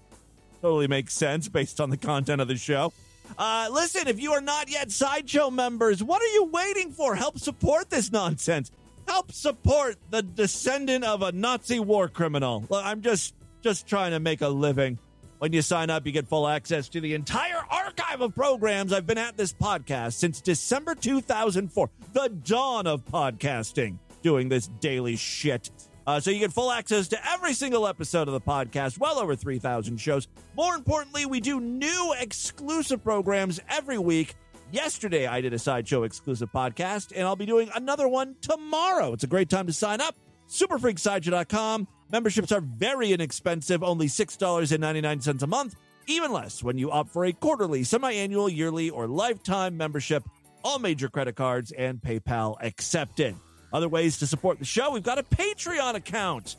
[0.63, 2.93] Totally makes sense based on the content of the show.
[3.37, 7.17] Uh, listen, if you are not yet Sideshow members, what are you waiting for?
[7.17, 8.71] Help support this nonsense.
[9.09, 12.69] Help support the descendant of a Nazi war criminal.
[12.73, 14.97] I'm just just trying to make a living.
[15.39, 19.07] When you sign up, you get full access to the entire archive of programs I've
[19.07, 25.71] been at this podcast since December 2004, the dawn of podcasting, doing this daily shit.
[26.09, 29.37] Uh, so you get full access to every single episode of the podcast, well over
[29.37, 30.27] 3,000 shows.
[30.57, 34.35] More importantly, we do new exclusive programs every week.
[34.73, 39.13] Yesterday, I did a Sideshow exclusive podcast, and I'll be doing another one tomorrow.
[39.13, 40.17] It's a great time to sign up.
[40.49, 41.87] Superfreaksideshow.com.
[42.11, 47.33] Memberships are very inexpensive, only $6.99 a month, even less when you opt for a
[47.33, 50.25] quarterly, semi annual, yearly, or lifetime membership.
[50.65, 53.37] All major credit cards and PayPal accepted.
[53.73, 56.57] Other ways to support the show, we've got a Patreon account.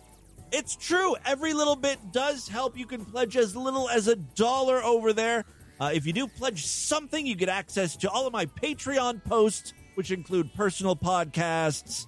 [0.52, 2.78] It's true, every little bit does help.
[2.78, 5.46] You can pledge as little as a dollar over there.
[5.80, 9.74] Uh, if you do pledge something, you get access to all of my Patreon posts,
[9.96, 12.06] which include personal podcasts.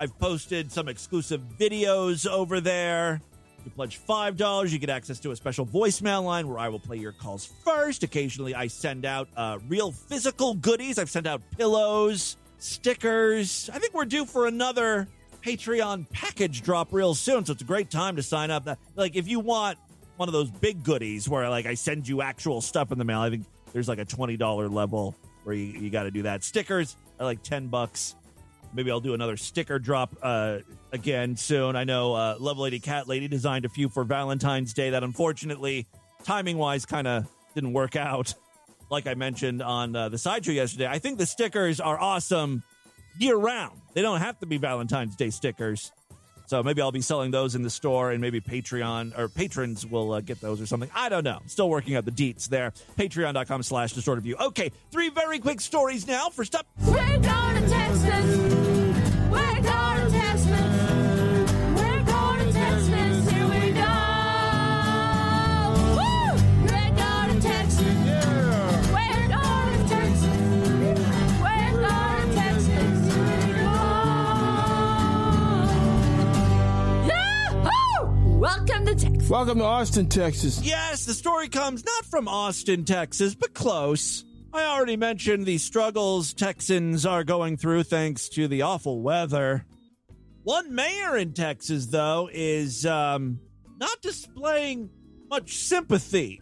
[0.00, 3.20] I've posted some exclusive videos over there.
[3.64, 6.96] You pledge $5, you get access to a special voicemail line where I will play
[6.96, 8.04] your calls first.
[8.04, 10.98] Occasionally, I send out uh, real physical goodies.
[10.98, 13.68] I've sent out pillows, stickers.
[13.72, 15.08] I think we're due for another
[15.44, 18.68] Patreon package drop real soon, so it's a great time to sign up.
[18.94, 19.78] Like, if you want
[20.16, 23.20] one of those big goodies where, like, I send you actual stuff in the mail,
[23.20, 26.44] I think there's like a $20 level where you, you got to do that.
[26.44, 28.14] Stickers are like 10 bucks.
[28.72, 30.58] Maybe I'll do another sticker drop uh,
[30.92, 31.74] again soon.
[31.76, 35.86] I know uh, Love Lady Cat Lady designed a few for Valentine's Day that unfortunately,
[36.24, 38.34] timing wise, kind of didn't work out.
[38.90, 42.62] Like I mentioned on uh, the sideshow yesterday, I think the stickers are awesome
[43.18, 43.80] year round.
[43.94, 45.92] They don't have to be Valentine's Day stickers.
[46.48, 50.12] So maybe I'll be selling those in the store and maybe Patreon or patrons will
[50.12, 50.90] uh, get those or something.
[50.94, 51.40] I don't know.
[51.46, 52.72] Still working out the deets there.
[52.96, 54.34] Patreon.com slash distorted view.
[54.40, 56.30] Okay, three very quick stories now.
[56.30, 56.66] First up.
[56.86, 58.36] We're going to Texas.
[59.30, 60.07] We're going to
[78.38, 79.28] Welcome to Texas.
[79.28, 80.62] Welcome to Austin, Texas.
[80.62, 84.24] Yes, the story comes not from Austin, Texas, but close.
[84.52, 89.66] I already mentioned the struggles Texans are going through thanks to the awful weather.
[90.44, 93.40] One mayor in Texas, though, is um,
[93.76, 94.90] not displaying
[95.28, 96.40] much sympathy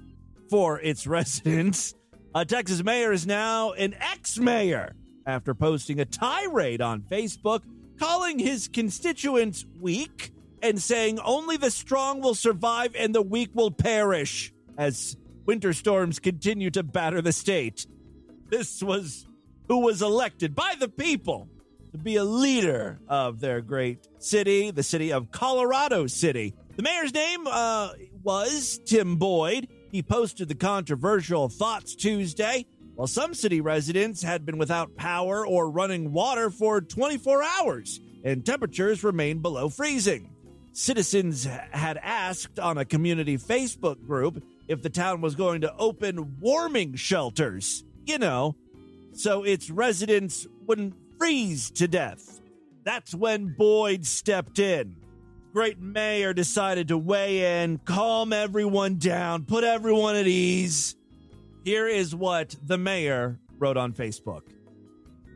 [0.50, 1.94] for its residents.
[2.34, 4.94] A Texas mayor is now an ex mayor
[5.26, 7.62] after posting a tirade on Facebook
[7.98, 10.34] calling his constituents weak
[10.68, 16.18] and saying only the strong will survive and the weak will perish as winter storms
[16.18, 17.86] continue to batter the state.
[18.48, 19.26] This was
[19.68, 21.48] who was elected by the people
[21.92, 26.54] to be a leader of their great city, the city of Colorado City.
[26.76, 27.90] The mayor's name uh,
[28.22, 29.68] was Tim Boyd.
[29.90, 35.70] He posted the controversial thoughts Tuesday, while some city residents had been without power or
[35.70, 40.35] running water for 24 hours, and temperatures remained below freezing.
[40.76, 46.38] Citizens had asked on a community Facebook group if the town was going to open
[46.38, 48.54] warming shelters, you know,
[49.14, 52.42] so its residents wouldn't freeze to death.
[52.84, 54.96] That's when Boyd stepped in.
[55.54, 60.94] Great mayor decided to weigh in, calm everyone down, put everyone at ease.
[61.64, 64.42] Here is what the mayor wrote on Facebook.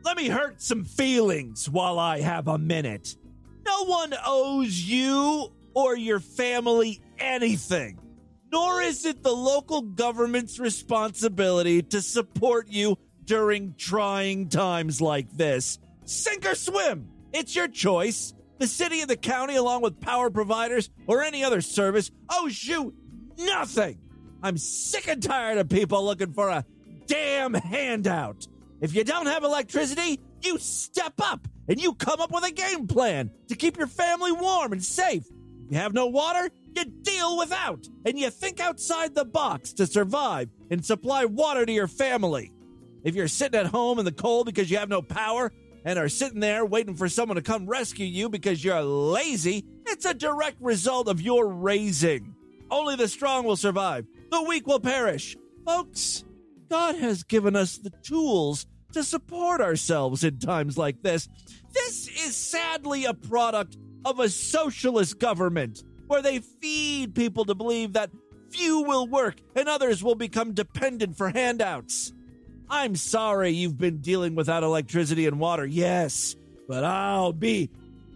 [0.03, 3.15] Let me hurt some feelings while I have a minute.
[3.71, 7.97] No one owes you or your family anything,
[8.51, 15.79] nor is it the local government's responsibility to support you during trying times like this.
[16.03, 17.07] Sink or swim.
[17.31, 18.33] It's your choice.
[18.57, 22.93] The city and the county, along with power providers or any other service, owes you
[23.37, 23.99] nothing.
[24.43, 26.65] I'm sick and tired of people looking for a
[27.05, 28.47] damn handout.
[28.81, 32.85] If you don't have electricity, you step up and you come up with a game
[32.85, 35.23] plan to keep your family warm and safe.
[35.25, 39.87] If you have no water, you deal without and you think outside the box to
[39.87, 42.51] survive and supply water to your family.
[43.05, 45.53] If you're sitting at home in the cold because you have no power
[45.85, 50.03] and are sitting there waiting for someone to come rescue you because you're lazy, it's
[50.03, 52.35] a direct result of your raising.
[52.69, 55.37] Only the strong will survive, the weak will perish.
[55.65, 56.25] Folks,
[56.69, 61.29] God has given us the tools to support ourselves in times like this.
[61.73, 67.93] This is sadly a product of a socialist government where they feed people to believe
[67.93, 68.11] that
[68.49, 72.11] few will work and others will become dependent for handouts.
[72.69, 76.35] I'm sorry you've been dealing without electricity and water, yes,
[76.67, 77.69] but I'll be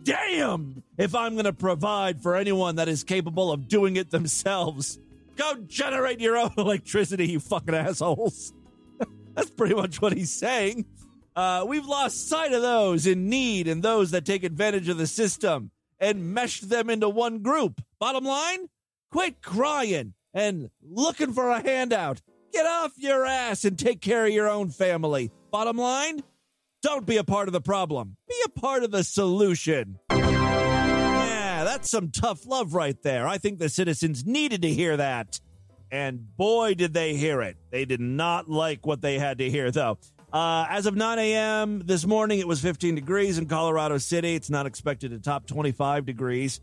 [0.03, 4.99] damned if I'm going to provide for anyone that is capable of doing it themselves.
[5.35, 8.53] Go generate your own electricity, you fucking assholes.
[9.35, 10.85] That's pretty much what he's saying.
[11.35, 15.07] Uh, we've lost sight of those in need and those that take advantage of the
[15.07, 17.81] system and meshed them into one group.
[17.99, 18.69] Bottom line,
[19.11, 22.21] quit crying and looking for a handout.
[22.53, 25.29] Get off your ass and take care of your own family.
[25.51, 26.23] Bottom line,
[26.81, 28.15] don't be a part of the problem.
[28.29, 29.99] Be a part of the solution.
[30.11, 33.27] Yeah, that's some tough love right there.
[33.27, 35.39] I think the citizens needed to hear that.
[35.95, 37.55] And boy, did they hear it.
[37.71, 39.97] They did not like what they had to hear, though.
[40.33, 41.83] Uh, as of 9 a.m.
[41.85, 44.35] this morning, it was 15 degrees in Colorado City.
[44.35, 46.59] It's not expected to top 25 degrees.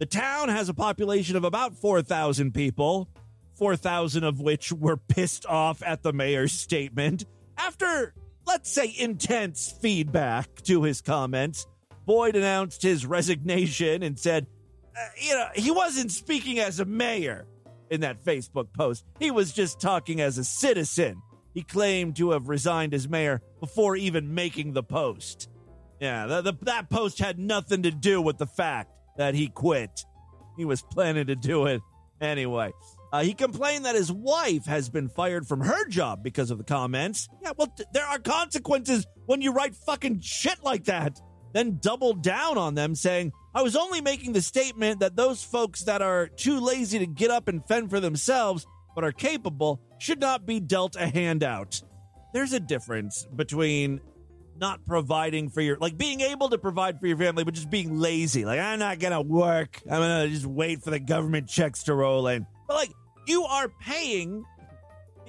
[0.00, 3.08] The town has a population of about 4,000 people,
[3.54, 7.24] 4,000 of which were pissed off at the mayor's statement.
[7.56, 8.12] After,
[8.46, 11.66] let's say, intense feedback to his comments,
[12.04, 14.46] Boyd announced his resignation and said,
[14.94, 17.46] uh, you know, he wasn't speaking as a mayor
[17.90, 19.04] in that Facebook post.
[19.18, 21.22] He was just talking as a citizen.
[21.52, 25.48] He claimed to have resigned as mayor before even making the post.
[26.00, 30.04] Yeah, the, the, that post had nothing to do with the fact that he quit.
[30.56, 31.80] He was planning to do it
[32.20, 32.72] anyway.
[33.12, 36.64] Uh, he complained that his wife has been fired from her job because of the
[36.64, 37.28] comments.
[37.42, 41.20] Yeah, well, t- there are consequences when you write fucking shit like that.
[41.54, 45.84] Then doubled down on them, saying, I was only making the statement that those folks
[45.84, 50.20] that are too lazy to get up and fend for themselves but are capable should
[50.20, 51.80] not be dealt a handout.
[52.32, 54.00] There's a difference between
[54.56, 57.98] not providing for your like being able to provide for your family but just being
[57.98, 58.44] lazy.
[58.44, 59.80] Like I'm not going to work.
[59.84, 62.46] I'm going to just wait for the government checks to roll in.
[62.66, 62.92] But like
[63.26, 64.44] you are paying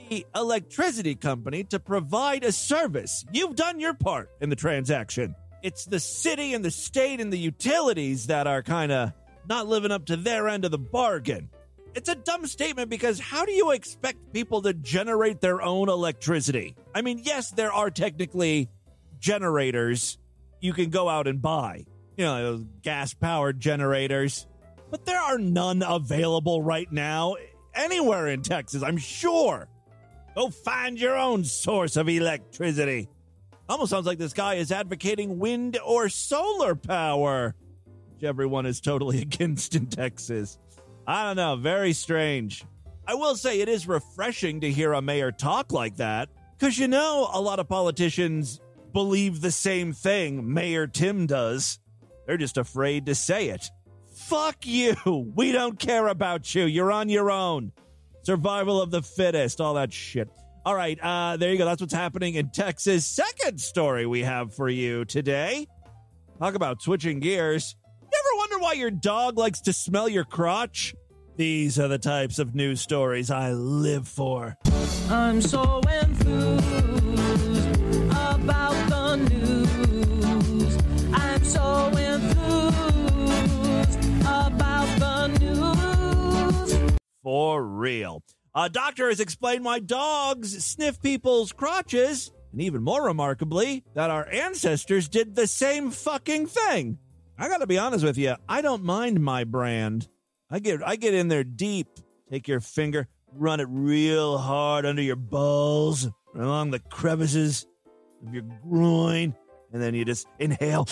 [0.09, 3.25] the electricity company to provide a service.
[3.31, 5.35] You've done your part in the transaction.
[5.65, 9.13] It's the city and the state and the utilities that are kind of
[9.49, 11.49] not living up to their end of the bargain.
[11.95, 16.75] It's a dumb statement because how do you expect people to generate their own electricity?
[16.93, 18.69] I mean, yes, there are technically
[19.17, 20.19] generators
[20.61, 24.45] you can go out and buy, you know, gas powered generators,
[24.91, 27.37] but there are none available right now
[27.73, 29.67] anywhere in Texas, I'm sure.
[30.35, 33.09] Go find your own source of electricity.
[33.67, 37.55] Almost sounds like this guy is advocating wind or solar power,
[38.13, 40.59] which everyone is totally against in Texas.
[41.07, 41.55] I don't know.
[41.55, 42.63] Very strange.
[43.07, 46.87] I will say it is refreshing to hear a mayor talk like that because you
[46.87, 48.59] know a lot of politicians
[48.93, 51.79] believe the same thing Mayor Tim does.
[52.25, 53.69] They're just afraid to say it.
[54.15, 54.95] Fuck you.
[55.35, 56.63] We don't care about you.
[56.63, 57.71] You're on your own.
[58.23, 60.29] survival of the fittest, all that shit.
[60.65, 61.65] All right, uh, there you go.
[61.65, 63.05] That's what's happening in Texas.
[63.05, 65.67] Second story we have for you today.
[66.39, 67.75] Talk about switching gears.
[68.01, 70.95] You ever wonder why your dog likes to smell your crotch?
[71.37, 74.57] These are the types of news stories I live for.
[75.07, 76.63] I'm so enthused
[78.09, 80.77] about the news.
[81.13, 82.39] I'm so enthused
[84.21, 86.91] about the news.
[87.21, 88.23] For real.
[88.57, 94.25] A doctor has explained why dogs sniff people's crotches, and even more remarkably, that our
[94.29, 96.97] ancestors did the same fucking thing.
[97.37, 100.07] I gotta be honest with you, I don't mind my brand.
[100.49, 101.89] I get I get in there deep,
[102.31, 107.67] take your finger, run it real hard under your balls, along the crevices
[108.25, 109.35] of your groin,
[109.73, 110.87] and then you just inhale.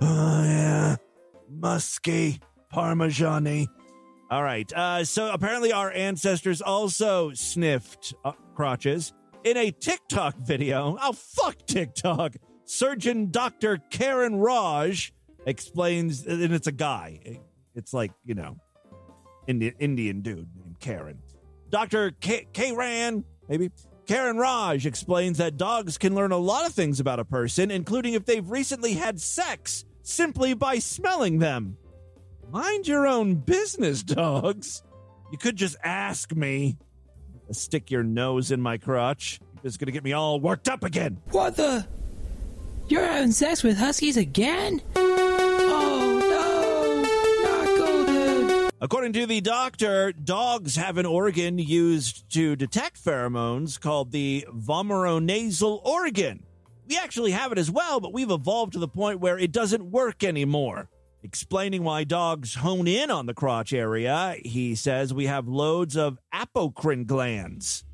[0.00, 0.96] Oh yeah,
[1.50, 2.40] musky,
[2.70, 3.68] parmesan
[4.32, 4.72] All right.
[4.72, 9.12] Uh, so apparently, our ancestors also sniffed uh, crotches
[9.44, 10.96] in a TikTok video.
[11.02, 12.36] Oh fuck TikTok!
[12.64, 15.12] Surgeon Doctor Karen Raj
[15.44, 17.40] explains, and it's a guy.
[17.74, 18.56] It's like you know,
[19.46, 21.18] Indian Indian dude named Karen.
[21.68, 22.12] Dr.
[22.12, 23.70] K- Karen, maybe.
[24.06, 28.14] Karen Raj explains that dogs can learn a lot of things about a person, including
[28.14, 31.76] if they've recently had sex, simply by smelling them.
[32.52, 34.82] Mind your own business, dogs.
[35.30, 36.76] You could just ask me.
[37.50, 39.40] Stick your nose in my crotch.
[39.64, 41.18] It's gonna get me all worked up again.
[41.30, 41.86] What the?
[42.88, 44.82] You're having sex with huskies again?
[44.96, 46.18] Oh
[47.40, 48.70] no, not golden.
[48.82, 55.82] According to the doctor, dogs have an organ used to detect pheromones called the vomeronasal
[55.86, 56.44] organ.
[56.86, 59.90] We actually have it as well, but we've evolved to the point where it doesn't
[59.90, 60.90] work anymore.
[61.24, 66.18] Explaining why dogs hone in on the crotch area, he says we have loads of
[66.34, 67.84] apocrine glands,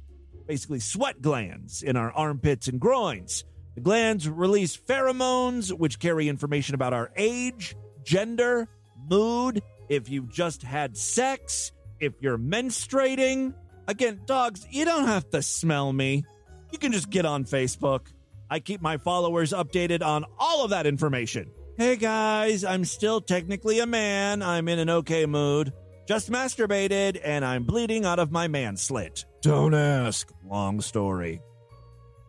[0.46, 3.44] basically sweat glands, in our armpits and groins.
[3.74, 8.66] The glands release pheromones, which carry information about our age, gender,
[9.10, 13.52] mood, if you've just had sex, if you're menstruating.
[13.86, 16.24] Again, dogs, you don't have to smell me.
[16.72, 18.06] You can just get on Facebook.
[18.48, 21.50] I keep my followers updated on all of that information.
[21.78, 24.42] Hey guys, I'm still technically a man.
[24.42, 25.72] I'm in an okay mood.
[26.08, 29.24] Just masturbated and I'm bleeding out of my man slit.
[29.42, 30.28] Don't ask.
[30.44, 31.40] Long story.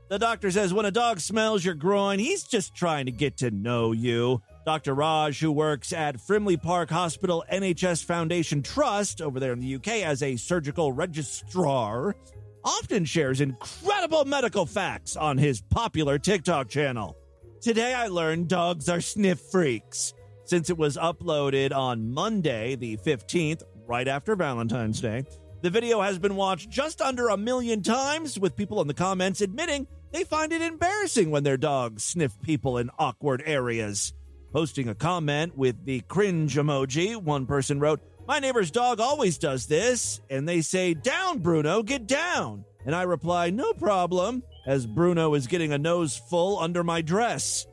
[0.07, 3.49] The doctor says when a dog smells your groin, he's just trying to get to
[3.49, 4.43] know you.
[4.67, 4.93] Dr.
[4.93, 10.03] Raj, who works at Frimley Park Hospital NHS Foundation Trust over there in the UK
[10.05, 12.15] as a surgical registrar,
[12.63, 17.17] often shares incredible medical facts on his popular TikTok channel.
[17.61, 20.13] Today I learned dogs are sniff freaks.
[20.45, 25.25] Since it was uploaded on Monday, the 15th, right after Valentine's Day,
[25.61, 29.41] the video has been watched just under a million times, with people in the comments
[29.41, 34.13] admitting they find it embarrassing when their dogs sniff people in awkward areas.
[34.53, 39.67] Posting a comment with the cringe emoji, one person wrote, My neighbor's dog always does
[39.67, 40.21] this.
[40.29, 42.63] And they say, Down, Bruno, get down.
[42.85, 47.65] And I reply, No problem, as Bruno is getting a nose full under my dress.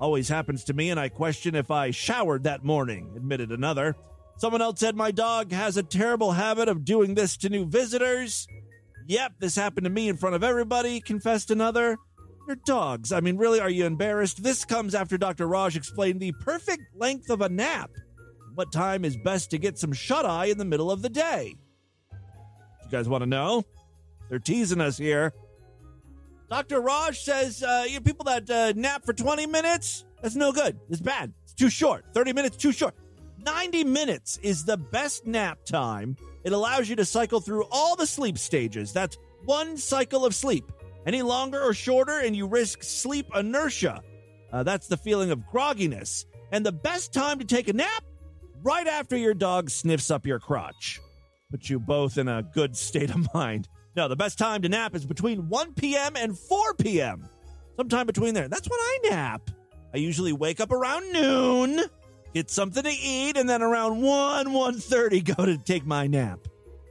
[0.00, 3.96] Always happens to me, and I question if I showered that morning, admitted another.
[4.36, 8.46] Someone else said, My dog has a terrible habit of doing this to new visitors.
[9.08, 11.96] Yep, this happened to me in front of everybody, confessed another.
[12.46, 13.10] Your dogs.
[13.10, 14.44] I mean, really, are you embarrassed?
[14.44, 15.48] This comes after Dr.
[15.48, 17.90] Raj explained the perfect length of a nap.
[18.54, 21.56] What time is best to get some shut eye in the middle of the day?
[22.12, 23.64] You guys want to know?
[24.30, 25.32] They're teasing us here.
[26.48, 26.80] Dr.
[26.80, 30.78] Raj says, uh, you people that uh, nap for 20 minutes, that's no good.
[30.90, 31.32] It's bad.
[31.44, 32.04] It's too short.
[32.12, 32.94] 30 minutes, too short.
[33.44, 36.16] 90 minutes is the best nap time.
[36.44, 38.92] It allows you to cycle through all the sleep stages.
[38.92, 40.70] That's one cycle of sleep.
[41.06, 44.02] Any longer or shorter, and you risk sleep inertia.
[44.52, 46.24] Uh, that's the feeling of grogginess.
[46.52, 48.04] And the best time to take a nap?
[48.62, 51.00] Right after your dog sniffs up your crotch.
[51.50, 53.68] Put you both in a good state of mind.
[53.96, 56.16] No, the best time to nap is between 1 p.m.
[56.16, 57.28] and 4 p.m.
[57.76, 58.48] Sometime between there.
[58.48, 59.50] That's when I nap.
[59.94, 61.80] I usually wake up around noon,
[62.32, 66.40] get something to eat, and then around 1, 1.30 go to take my nap.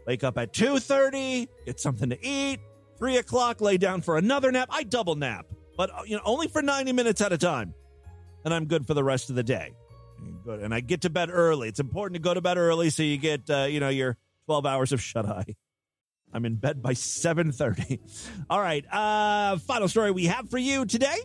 [0.08, 2.60] Wake up at 2.30, get something to eat,
[2.98, 4.70] 3 o'clock, lay down for another nap.
[4.72, 5.46] I double nap,
[5.78, 7.74] but uh, you know only for 90 minutes at a time.
[8.46, 9.74] And I'm good for the rest of the day.
[10.46, 10.62] Good.
[10.62, 11.70] And I get to bed early.
[11.70, 14.66] It's important to go to bed early so you get, uh, you know, your 12
[14.66, 15.56] hours of shut eye.
[16.34, 18.00] I'm in bed by 7:30.
[18.50, 21.18] All right, uh final story we have for you today.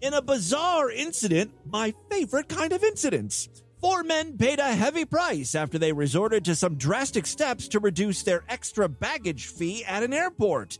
[0.00, 3.48] In a bizarre incident, my favorite kind of incidents.
[3.80, 8.22] Four men paid a heavy price after they resorted to some drastic steps to reduce
[8.22, 10.78] their extra baggage fee at an airport.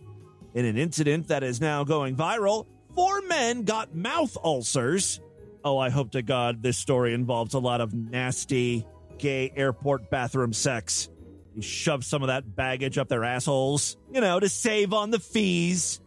[0.55, 5.21] In an incident that is now going viral, four men got mouth ulcers.
[5.65, 8.87] Oh, I hope to God this story involves a lot of nasty
[9.19, 11.09] gay airport bathroom sex.
[11.57, 15.19] He shoved some of that baggage up their assholes, you know, to save on the
[15.19, 16.03] fees.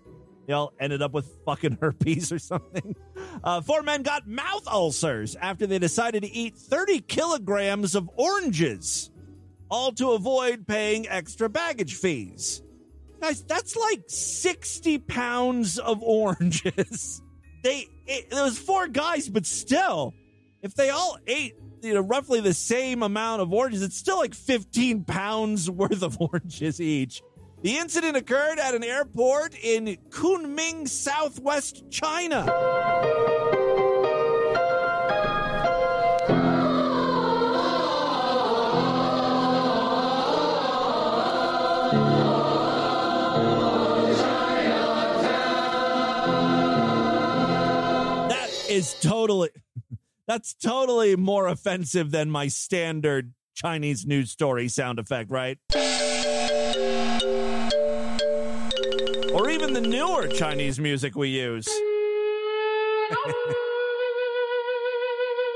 [0.45, 2.95] They all ended up with fucking herpes or something.
[3.43, 9.09] Uh, four men got mouth ulcers after they decided to eat 30 kilograms of oranges,
[9.71, 12.61] all to avoid paying extra baggage fees.
[13.19, 17.23] Guys, that's like 60 pounds of oranges.
[17.63, 20.13] they, it, there was four guys, but still,
[20.61, 24.33] if they all ate you know roughly the same amount of oranges, it's still like
[24.33, 27.21] 15 pounds worth of oranges each.
[27.61, 32.45] The incident occurred at an airport in Kunming, southwest China.
[48.29, 49.49] That is totally
[50.29, 55.57] that's totally more offensive than my standard Chinese news story sound effect, right?
[59.33, 61.67] Or even the newer Chinese music we use.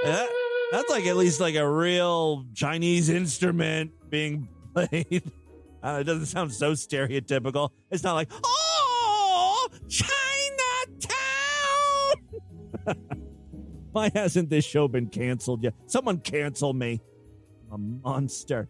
[0.04, 0.30] That-
[0.72, 5.32] that's like at least like a real Chinese instrument being played.
[5.84, 7.70] Uh, it doesn't sound so stereotypical.
[7.92, 11.20] It's not like, oh, Chinatown.
[13.94, 15.76] Why hasn't this show been canceled yet?
[15.86, 17.00] Someone cancel me.
[17.72, 18.68] I'm a monster.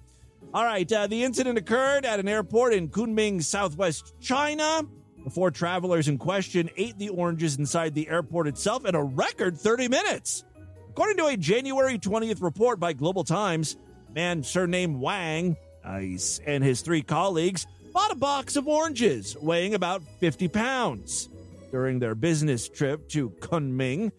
[0.54, 4.84] All right, uh, the incident occurred at an airport in Kunming, southwest China.
[5.24, 9.58] The four travelers in question ate the oranges inside the airport itself in a record
[9.58, 10.44] 30 minutes.
[10.90, 13.78] According to a January 20th report by Global Times,
[14.14, 15.56] man surnamed Wang,
[15.86, 21.30] and his three colleagues bought a box of oranges weighing about 50 pounds
[21.72, 24.12] during their business trip to Kunming.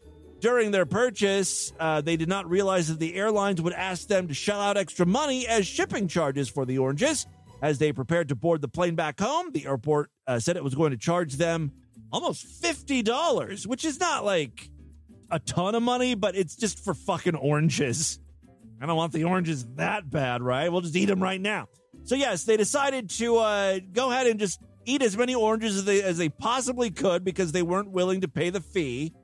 [0.44, 4.34] During their purchase, uh, they did not realize that the airlines would ask them to
[4.34, 7.26] shell out extra money as shipping charges for the oranges.
[7.62, 10.74] As they prepared to board the plane back home, the airport uh, said it was
[10.74, 11.72] going to charge them
[12.12, 14.68] almost $50, which is not like
[15.30, 18.20] a ton of money, but it's just for fucking oranges.
[18.82, 20.70] I don't want the oranges that bad, right?
[20.70, 21.68] We'll just eat them right now.
[22.02, 25.84] So, yes, they decided to uh, go ahead and just eat as many oranges as
[25.86, 29.14] they, as they possibly could because they weren't willing to pay the fee.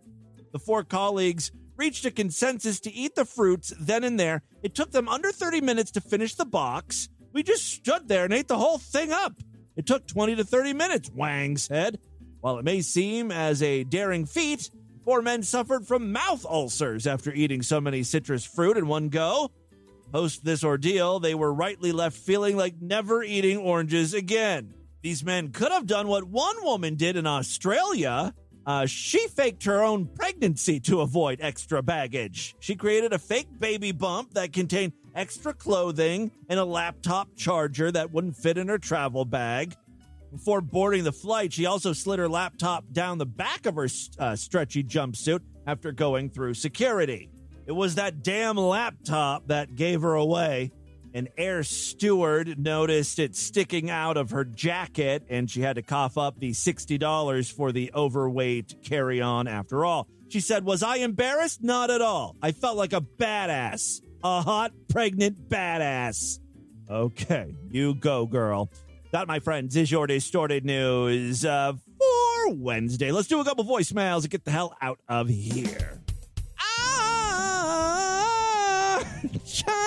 [0.53, 4.43] The four colleagues reached a consensus to eat the fruits then and there.
[4.63, 7.09] It took them under 30 minutes to finish the box.
[7.33, 9.35] We just stood there and ate the whole thing up.
[9.77, 11.99] It took 20 to 30 minutes, Wang said.
[12.41, 14.71] While it may seem as a daring feat,
[15.05, 19.51] four men suffered from mouth ulcers after eating so many citrus fruit in one go.
[20.13, 24.75] Post this ordeal, they were rightly left feeling like never eating oranges again.
[25.03, 28.35] These men could have done what one woman did in Australia.
[28.71, 32.55] Uh, she faked her own pregnancy to avoid extra baggage.
[32.61, 38.13] She created a fake baby bump that contained extra clothing and a laptop charger that
[38.13, 39.75] wouldn't fit in her travel bag.
[40.31, 43.89] Before boarding the flight, she also slid her laptop down the back of her
[44.21, 47.29] uh, stretchy jumpsuit after going through security.
[47.67, 50.71] It was that damn laptop that gave her away.
[51.13, 56.17] An air steward noticed it sticking out of her jacket, and she had to cough
[56.17, 60.07] up the $60 for the overweight carry on after all.
[60.29, 61.63] She said, Was I embarrassed?
[61.63, 62.37] Not at all.
[62.41, 64.01] I felt like a badass.
[64.23, 66.39] A hot, pregnant badass.
[66.89, 68.71] Okay, you go, girl.
[69.13, 73.11] That, my friends, is your distorted news uh, for Wednesday.
[73.11, 76.01] Let's do a couple voicemails and get the hell out of here.
[76.61, 77.01] Ah.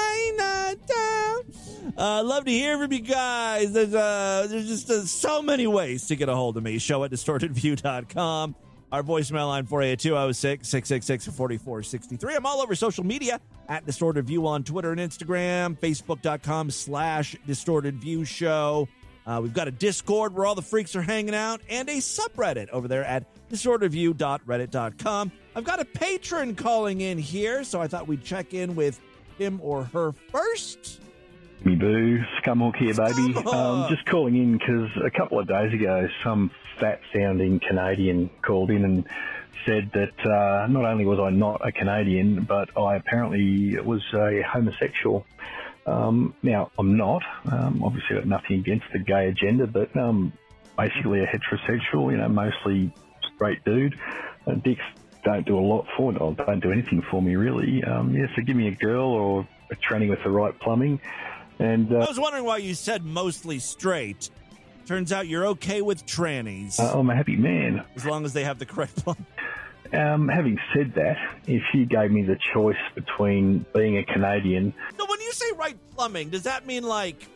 [1.97, 3.71] Uh, love to hear from you guys.
[3.71, 6.79] There's uh, there's just uh, so many ways to get a hold of me.
[6.79, 8.55] Show at distortedview.com.
[8.91, 12.35] Our voicemail line 482 666 4463.
[12.35, 17.95] I'm all over social media at Distorted View on Twitter and Instagram, Facebook.com slash Distorted
[17.95, 18.87] View Show.
[19.25, 22.69] Uh, we've got a Discord where all the freaks are hanging out and a subreddit
[22.69, 25.31] over there at distortedview.reddit.com.
[25.55, 28.99] I've got a patron calling in here, so I thought we'd check in with
[29.39, 30.99] him or her first.
[31.65, 33.33] Me boo, Scumhawk here, baby.
[33.53, 38.69] Um, just calling in because a couple of days ago, some fat sounding Canadian called
[38.69, 39.07] in and
[39.65, 44.41] said that uh, not only was I not a Canadian, but I apparently was a
[44.41, 45.25] homosexual.
[45.85, 47.23] Um, now, I'm not.
[47.49, 50.33] Um, obviously, I've got nothing against the gay agenda, but um,
[50.77, 52.93] basically a heterosexual, you know, mostly
[53.35, 53.95] straight dude.
[54.45, 54.83] Uh, dick's
[55.23, 56.19] don't do a lot for me.
[56.19, 57.81] Don't do anything for me really.
[57.85, 60.99] Um, yeah, so give me a girl or a tranny with the right plumbing,
[61.59, 64.29] and I uh, was wondering why you said mostly straight.
[64.85, 67.85] Turns out you're okay with trannies uh, I'm a happy man.
[67.95, 69.25] as long as they have the correct plum.
[69.93, 75.05] Um, having said that, if you gave me the choice between being a Canadian, So
[75.07, 77.27] when you say right plumbing, does that mean like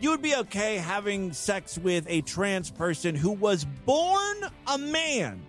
[0.00, 5.42] you would be okay having sex with a trans person who was born a man,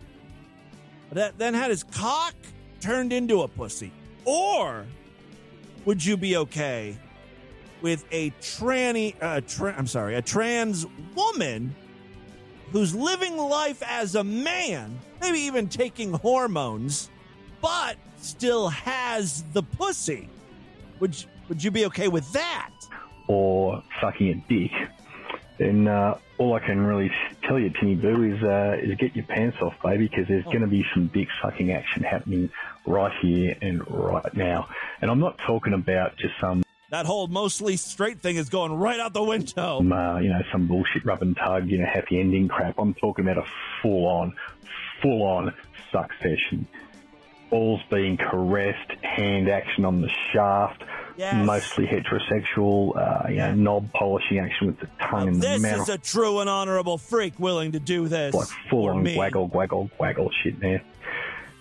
[1.13, 2.35] that then had his cock
[2.81, 3.93] turned into a pussy,
[4.25, 4.85] or
[5.85, 6.97] would you be okay
[7.81, 9.15] with a tranny?
[9.21, 11.75] Uh, tra- I'm sorry, a trans woman
[12.71, 17.09] who's living life as a man, maybe even taking hormones,
[17.61, 20.29] but still has the pussy.
[20.99, 22.71] Would you, would you be okay with that?
[23.31, 24.71] or sucking a dick,
[25.57, 27.09] then uh, all I can really
[27.47, 30.61] tell you, Timmy Boo, is uh, is get your pants off, baby, because there's going
[30.61, 32.49] to be some dick sucking action happening
[32.85, 34.67] right here and right now.
[35.01, 38.99] And I'm not talking about just some, That whole mostly straight thing is going right
[38.99, 39.79] out the window.
[39.79, 42.77] um, uh, you know, some bullshit rub and tug, you know, happy ending crap.
[42.77, 43.47] I'm talking about a
[43.81, 44.33] full on,
[45.01, 45.53] full on
[45.89, 46.67] suck session.
[47.49, 50.83] Balls being caressed, hand action on the shaft,
[51.17, 51.45] Yes.
[51.45, 55.61] mostly heterosexual, uh, you know, knob polishing action with the tongue in the mouth.
[55.61, 58.33] This is a true and honorable freak willing to do this.
[58.33, 59.17] like full on me.
[59.17, 60.81] waggle, waggle, waggle shit there.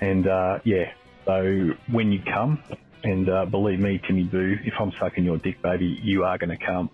[0.01, 0.93] And uh, yeah,
[1.24, 2.62] so when you come,
[3.03, 6.57] and uh, believe me, Timmy Boo, if I'm sucking your dick, baby, you are going
[6.57, 6.90] to come.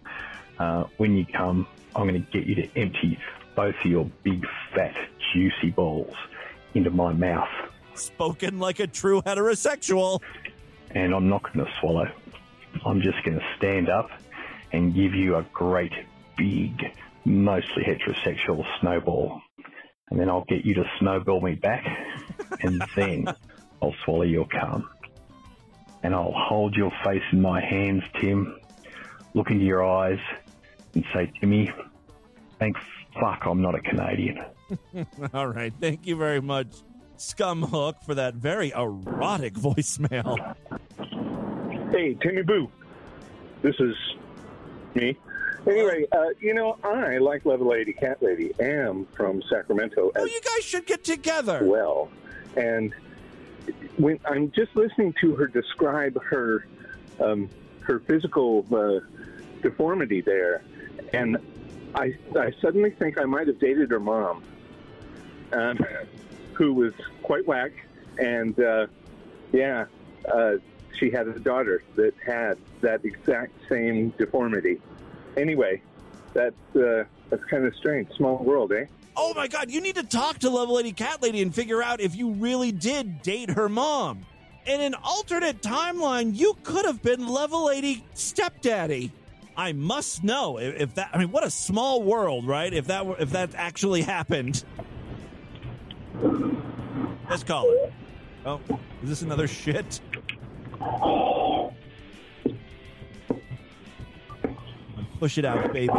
[0.58, 3.18] Uh, when you come, I'm going to get you to empty
[3.54, 4.44] both of your big,
[4.74, 4.94] fat,
[5.32, 6.14] juicy balls
[6.74, 7.48] into my mouth,
[7.94, 10.20] Spoken like a true heterosexual.
[10.90, 12.06] and I'm not going to swallow.
[12.84, 14.10] I'm just going to stand up
[14.72, 15.92] and give you a great,
[16.36, 16.78] big,
[17.24, 19.40] mostly heterosexual snowball.
[20.10, 21.84] And then I'll get you to snowball me back,
[22.60, 23.26] and then
[23.82, 24.88] I'll swallow your cum.
[26.02, 28.58] And I'll hold your face in my hands, Tim,
[29.34, 30.18] look into your eyes,
[30.94, 31.70] and say, Timmy,
[32.58, 32.76] thank
[33.20, 34.44] fuck I'm not a Canadian.
[35.34, 35.72] All right.
[35.80, 36.68] Thank you very much,
[37.18, 40.54] Scumhook, for that very erotic voicemail.
[41.92, 42.70] Hey, Timmy Boo.
[43.62, 43.94] This is
[44.94, 45.16] me.
[45.66, 50.24] Anyway, uh, you know, I, like Level Lady Cat Lady, am from Sacramento as Oh,
[50.26, 51.64] you guys should get together.
[51.64, 52.08] well.
[52.56, 52.94] And
[53.96, 56.66] when I'm just listening to her describe her
[57.20, 57.48] um,
[57.80, 59.00] her physical uh,
[59.62, 60.62] deformity there,
[61.12, 61.38] and
[61.94, 64.42] I, I suddenly think I might have dated her mom,
[65.52, 65.78] um,
[66.52, 66.92] who was
[67.22, 67.72] quite whack,
[68.18, 68.86] and uh,
[69.52, 69.86] yeah,
[70.32, 70.56] uh,
[70.98, 74.80] she had a daughter that had that exact same deformity.
[75.36, 75.80] Anyway,
[76.34, 78.10] that's uh, that's kind of strange.
[78.12, 78.86] Small world, eh?
[79.16, 82.00] Oh my God, you need to talk to Level Lady Cat Lady and figure out
[82.00, 84.26] if you really did date her mom.
[84.66, 89.10] In an alternate timeline, you could have been Level Lady Stepdaddy.
[89.56, 91.10] I must know if, if that.
[91.14, 92.72] I mean, what a small world, right?
[92.72, 94.64] If that were, if that actually happened.
[97.30, 97.92] Let's call it.
[98.44, 98.60] Oh,
[99.02, 100.00] is this another shit?
[105.18, 105.92] Push it out, baby.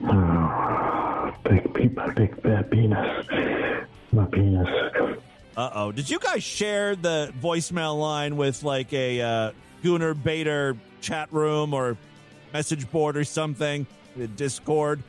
[0.00, 3.26] Big, big, big fat penis.
[4.12, 4.68] My penis.
[5.56, 5.92] Uh oh.
[5.92, 11.72] Did you guys share the voicemail line with like a uh, Gunnar Bader chat room
[11.72, 11.96] or
[12.52, 13.86] message board or something?
[14.16, 15.02] The Discord.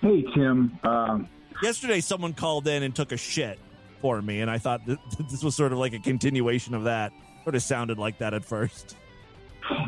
[0.00, 0.78] Hey, Tim.
[0.82, 1.28] Um,
[1.62, 3.58] Yesterday, someone called in and took a shit
[4.00, 4.98] for me, and I thought th-
[5.30, 7.12] this was sort of like a continuation of that.
[7.44, 8.96] Sort of sounded like that at first.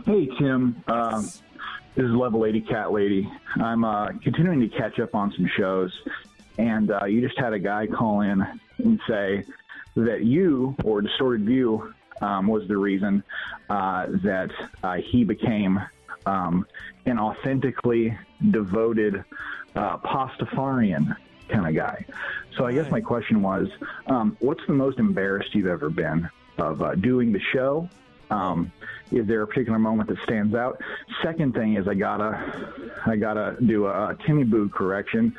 [0.05, 0.83] hey, Tim.
[0.87, 1.29] Um,
[1.95, 3.31] this is Level Lady Cat Lady.
[3.57, 5.93] I'm uh, continuing to catch up on some shows,
[6.57, 8.43] and uh, you just had a guy call in
[8.79, 9.45] and say
[9.97, 13.23] that you or Distorted View um, was the reason
[13.69, 14.51] uh, that
[14.83, 15.81] uh, he became
[16.25, 16.67] um,
[17.05, 18.17] an authentically
[18.51, 19.23] devoted
[19.75, 21.15] uh, Pastafarian
[21.49, 22.07] kind of guy.
[22.57, 23.69] So I guess my question was,
[24.07, 27.89] um, what's the most embarrassed you've ever been of uh, doing the show?
[29.13, 30.81] Is there a particular moment that stands out?
[31.23, 32.73] Second thing is I gotta,
[33.07, 35.35] I gotta do a, a Timmy Boo correction.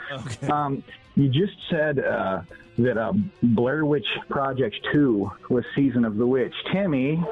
[0.49, 0.83] Um,
[1.15, 2.41] you just said uh,
[2.77, 6.53] that uh, Blair Witch Project Two was Season of the Witch.
[6.71, 7.23] Timmy,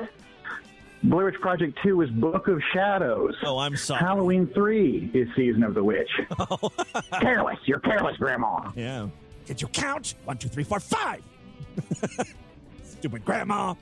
[1.04, 3.36] Blair Witch Project Two is Book of Shadows.
[3.44, 4.00] Oh, I'm sorry.
[4.00, 6.10] Halloween Three is Season of the Witch.
[7.20, 8.72] careless, you're careless, Grandma.
[8.76, 9.08] Yeah.
[9.46, 10.16] Did you count?
[10.26, 11.22] One, two, three, four, five.
[12.84, 13.74] Stupid grandma.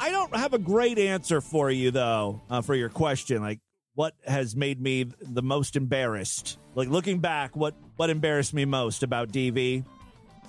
[0.00, 3.42] I don't have a great answer for you though, uh, for your question.
[3.42, 3.60] Like,
[3.94, 6.58] what has made me the most embarrassed?
[6.74, 9.84] Like looking back, what what embarrassed me most about DV?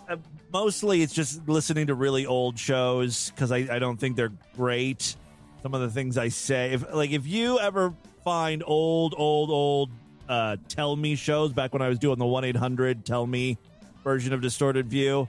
[0.09, 0.17] uh,
[0.51, 5.15] mostly it's just listening to really old shows because I, I don't think they're great.
[5.61, 7.93] Some of the things I say, if like if you ever
[8.23, 9.91] find old, old, old
[10.27, 13.57] uh, tell me shows back when I was doing the one eight hundred tell me
[14.03, 15.27] version of Distorted View,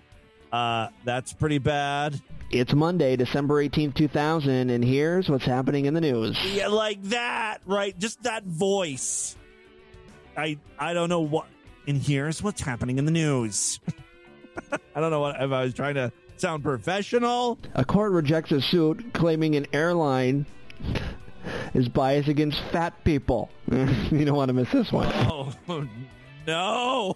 [0.53, 2.21] uh, that's pretty bad.
[2.51, 6.37] It's Monday, December 18th, 2000, and here's what's happening in the news.
[6.53, 7.97] Yeah, like that, right?
[7.97, 9.37] Just that voice.
[10.37, 11.47] I I don't know what.
[11.87, 13.79] And here's what's happening in the news.
[14.73, 17.57] I don't know what if I was trying to sound professional.
[17.75, 20.45] A court rejects a suit claiming an airline
[21.75, 23.49] is biased against fat people.
[23.71, 25.09] you don't want to miss this one.
[25.13, 25.53] Oh
[26.49, 27.15] no,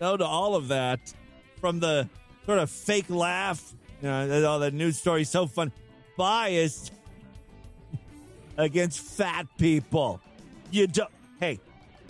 [0.00, 1.14] no to all of that.
[1.60, 2.08] From the
[2.46, 5.72] sort of fake laugh, you know, all the news story so fun,
[6.16, 6.92] biased
[8.56, 10.20] against fat people.
[10.70, 11.10] You don't.
[11.38, 11.60] Hey,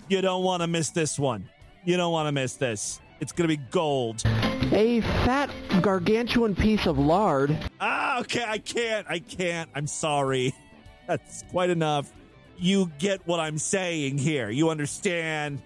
[0.07, 1.49] you don't want to miss this one.
[1.83, 2.99] You don't want to miss this.
[3.19, 4.23] It's going to be gold.
[4.71, 5.49] A fat,
[5.81, 7.57] gargantuan piece of lard.
[7.79, 8.43] Ah, okay.
[8.45, 9.05] I can't.
[9.09, 9.69] I can't.
[9.75, 10.53] I'm sorry.
[11.07, 12.11] That's quite enough.
[12.57, 14.49] You get what I'm saying here.
[14.49, 15.61] You understand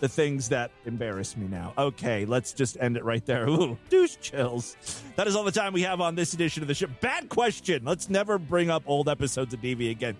[0.00, 1.72] the things that embarrass me now.
[1.76, 3.46] Okay, let's just end it right there.
[3.48, 4.76] Ooh, douche chills.
[5.16, 6.86] That is all the time we have on this edition of the show.
[7.00, 7.84] Bad question.
[7.84, 10.16] Let's never bring up old episodes of DV again.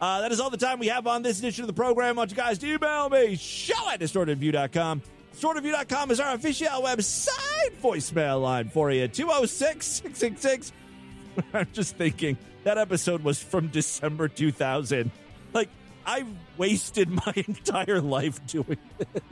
[0.00, 2.16] Uh, that is all the time we have on this edition of the program.
[2.16, 5.02] I want you guys email me, show at distortedview.com.
[5.34, 9.06] Distortedview.com is our official website voicemail line for you.
[9.08, 10.72] 206 666.
[11.54, 15.10] I'm just thinking that episode was from December 2000.
[15.52, 15.68] Like,
[16.06, 19.22] I've wasted my entire life doing this.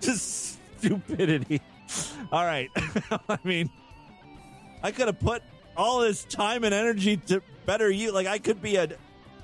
[0.00, 1.60] Just stupidity.
[2.30, 2.70] All right.
[3.28, 3.70] I mean,
[4.82, 5.42] I could have put
[5.76, 8.12] all this time and energy to better you.
[8.12, 8.88] Like, I could be a,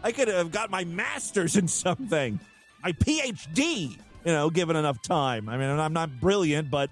[0.02, 2.40] I could have got my master's in something,
[2.82, 3.90] my PhD,
[4.24, 5.48] you know, given enough time.
[5.48, 6.90] I mean, I'm not brilliant, but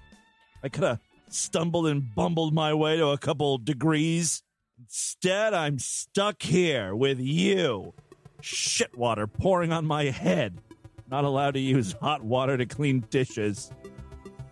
[0.63, 4.43] I could have stumbled and bumbled my way to a couple degrees.
[4.79, 7.93] Instead, I'm stuck here with you
[8.41, 10.61] shit water pouring on my head.
[11.09, 13.71] Not allowed to use hot water to clean dishes.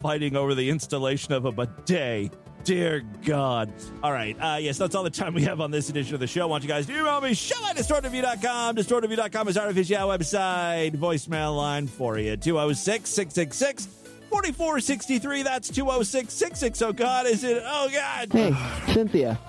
[0.01, 2.33] Fighting over the installation of a bidet.
[2.63, 3.71] Dear God.
[4.01, 4.36] All right.
[4.39, 6.41] Uh, yes, that's all the time we have on this edition of the show.
[6.43, 8.75] I want you guys to email me, show at distortedview.com.
[8.75, 10.95] Distortedview.com is our official website.
[10.95, 12.36] Voicemail line for you.
[12.38, 14.05] 206 666
[14.36, 15.43] 4463.
[15.43, 16.86] That's 206 660.
[16.86, 17.63] Oh, God, is it?
[17.65, 18.33] Oh, God.
[18.33, 19.39] Hey, Cynthia,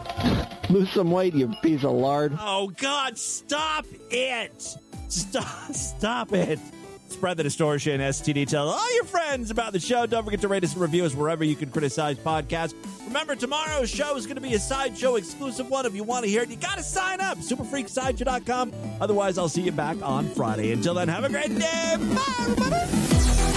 [0.70, 2.36] lose some weight, you piece of lard.
[2.40, 4.76] Oh, God, stop it.
[5.08, 6.60] Stop, stop it.
[7.08, 8.46] Spread the distortion, STD.
[8.46, 10.06] Tell all your friends about the show.
[10.06, 12.74] Don't forget to rate us and review us wherever you can criticize podcasts.
[13.06, 15.84] Remember, tomorrow's show is going to be a sideshow exclusive one.
[15.86, 17.38] If you want to hear it, you got to sign up.
[17.38, 18.72] Superfreaksideshow.com.
[19.00, 20.70] Otherwise, I'll see you back on Friday.
[20.72, 21.96] Until then, have a great day.
[21.98, 23.55] Bye, everybody.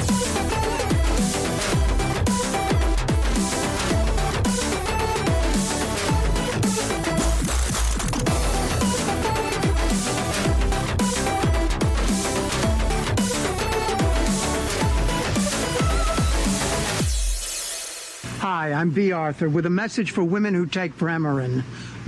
[18.52, 21.64] Hi, I'm Bea Arthur with a message for women who take Premarin.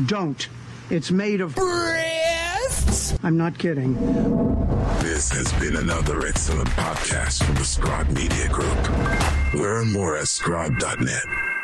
[0.07, 0.47] Don't.
[0.89, 3.15] It's made of breasts.
[3.21, 3.93] I'm not kidding.
[5.01, 8.89] This has been another excellent podcast from the Scribe Media Group.
[9.53, 11.60] Learn more at scribe.net.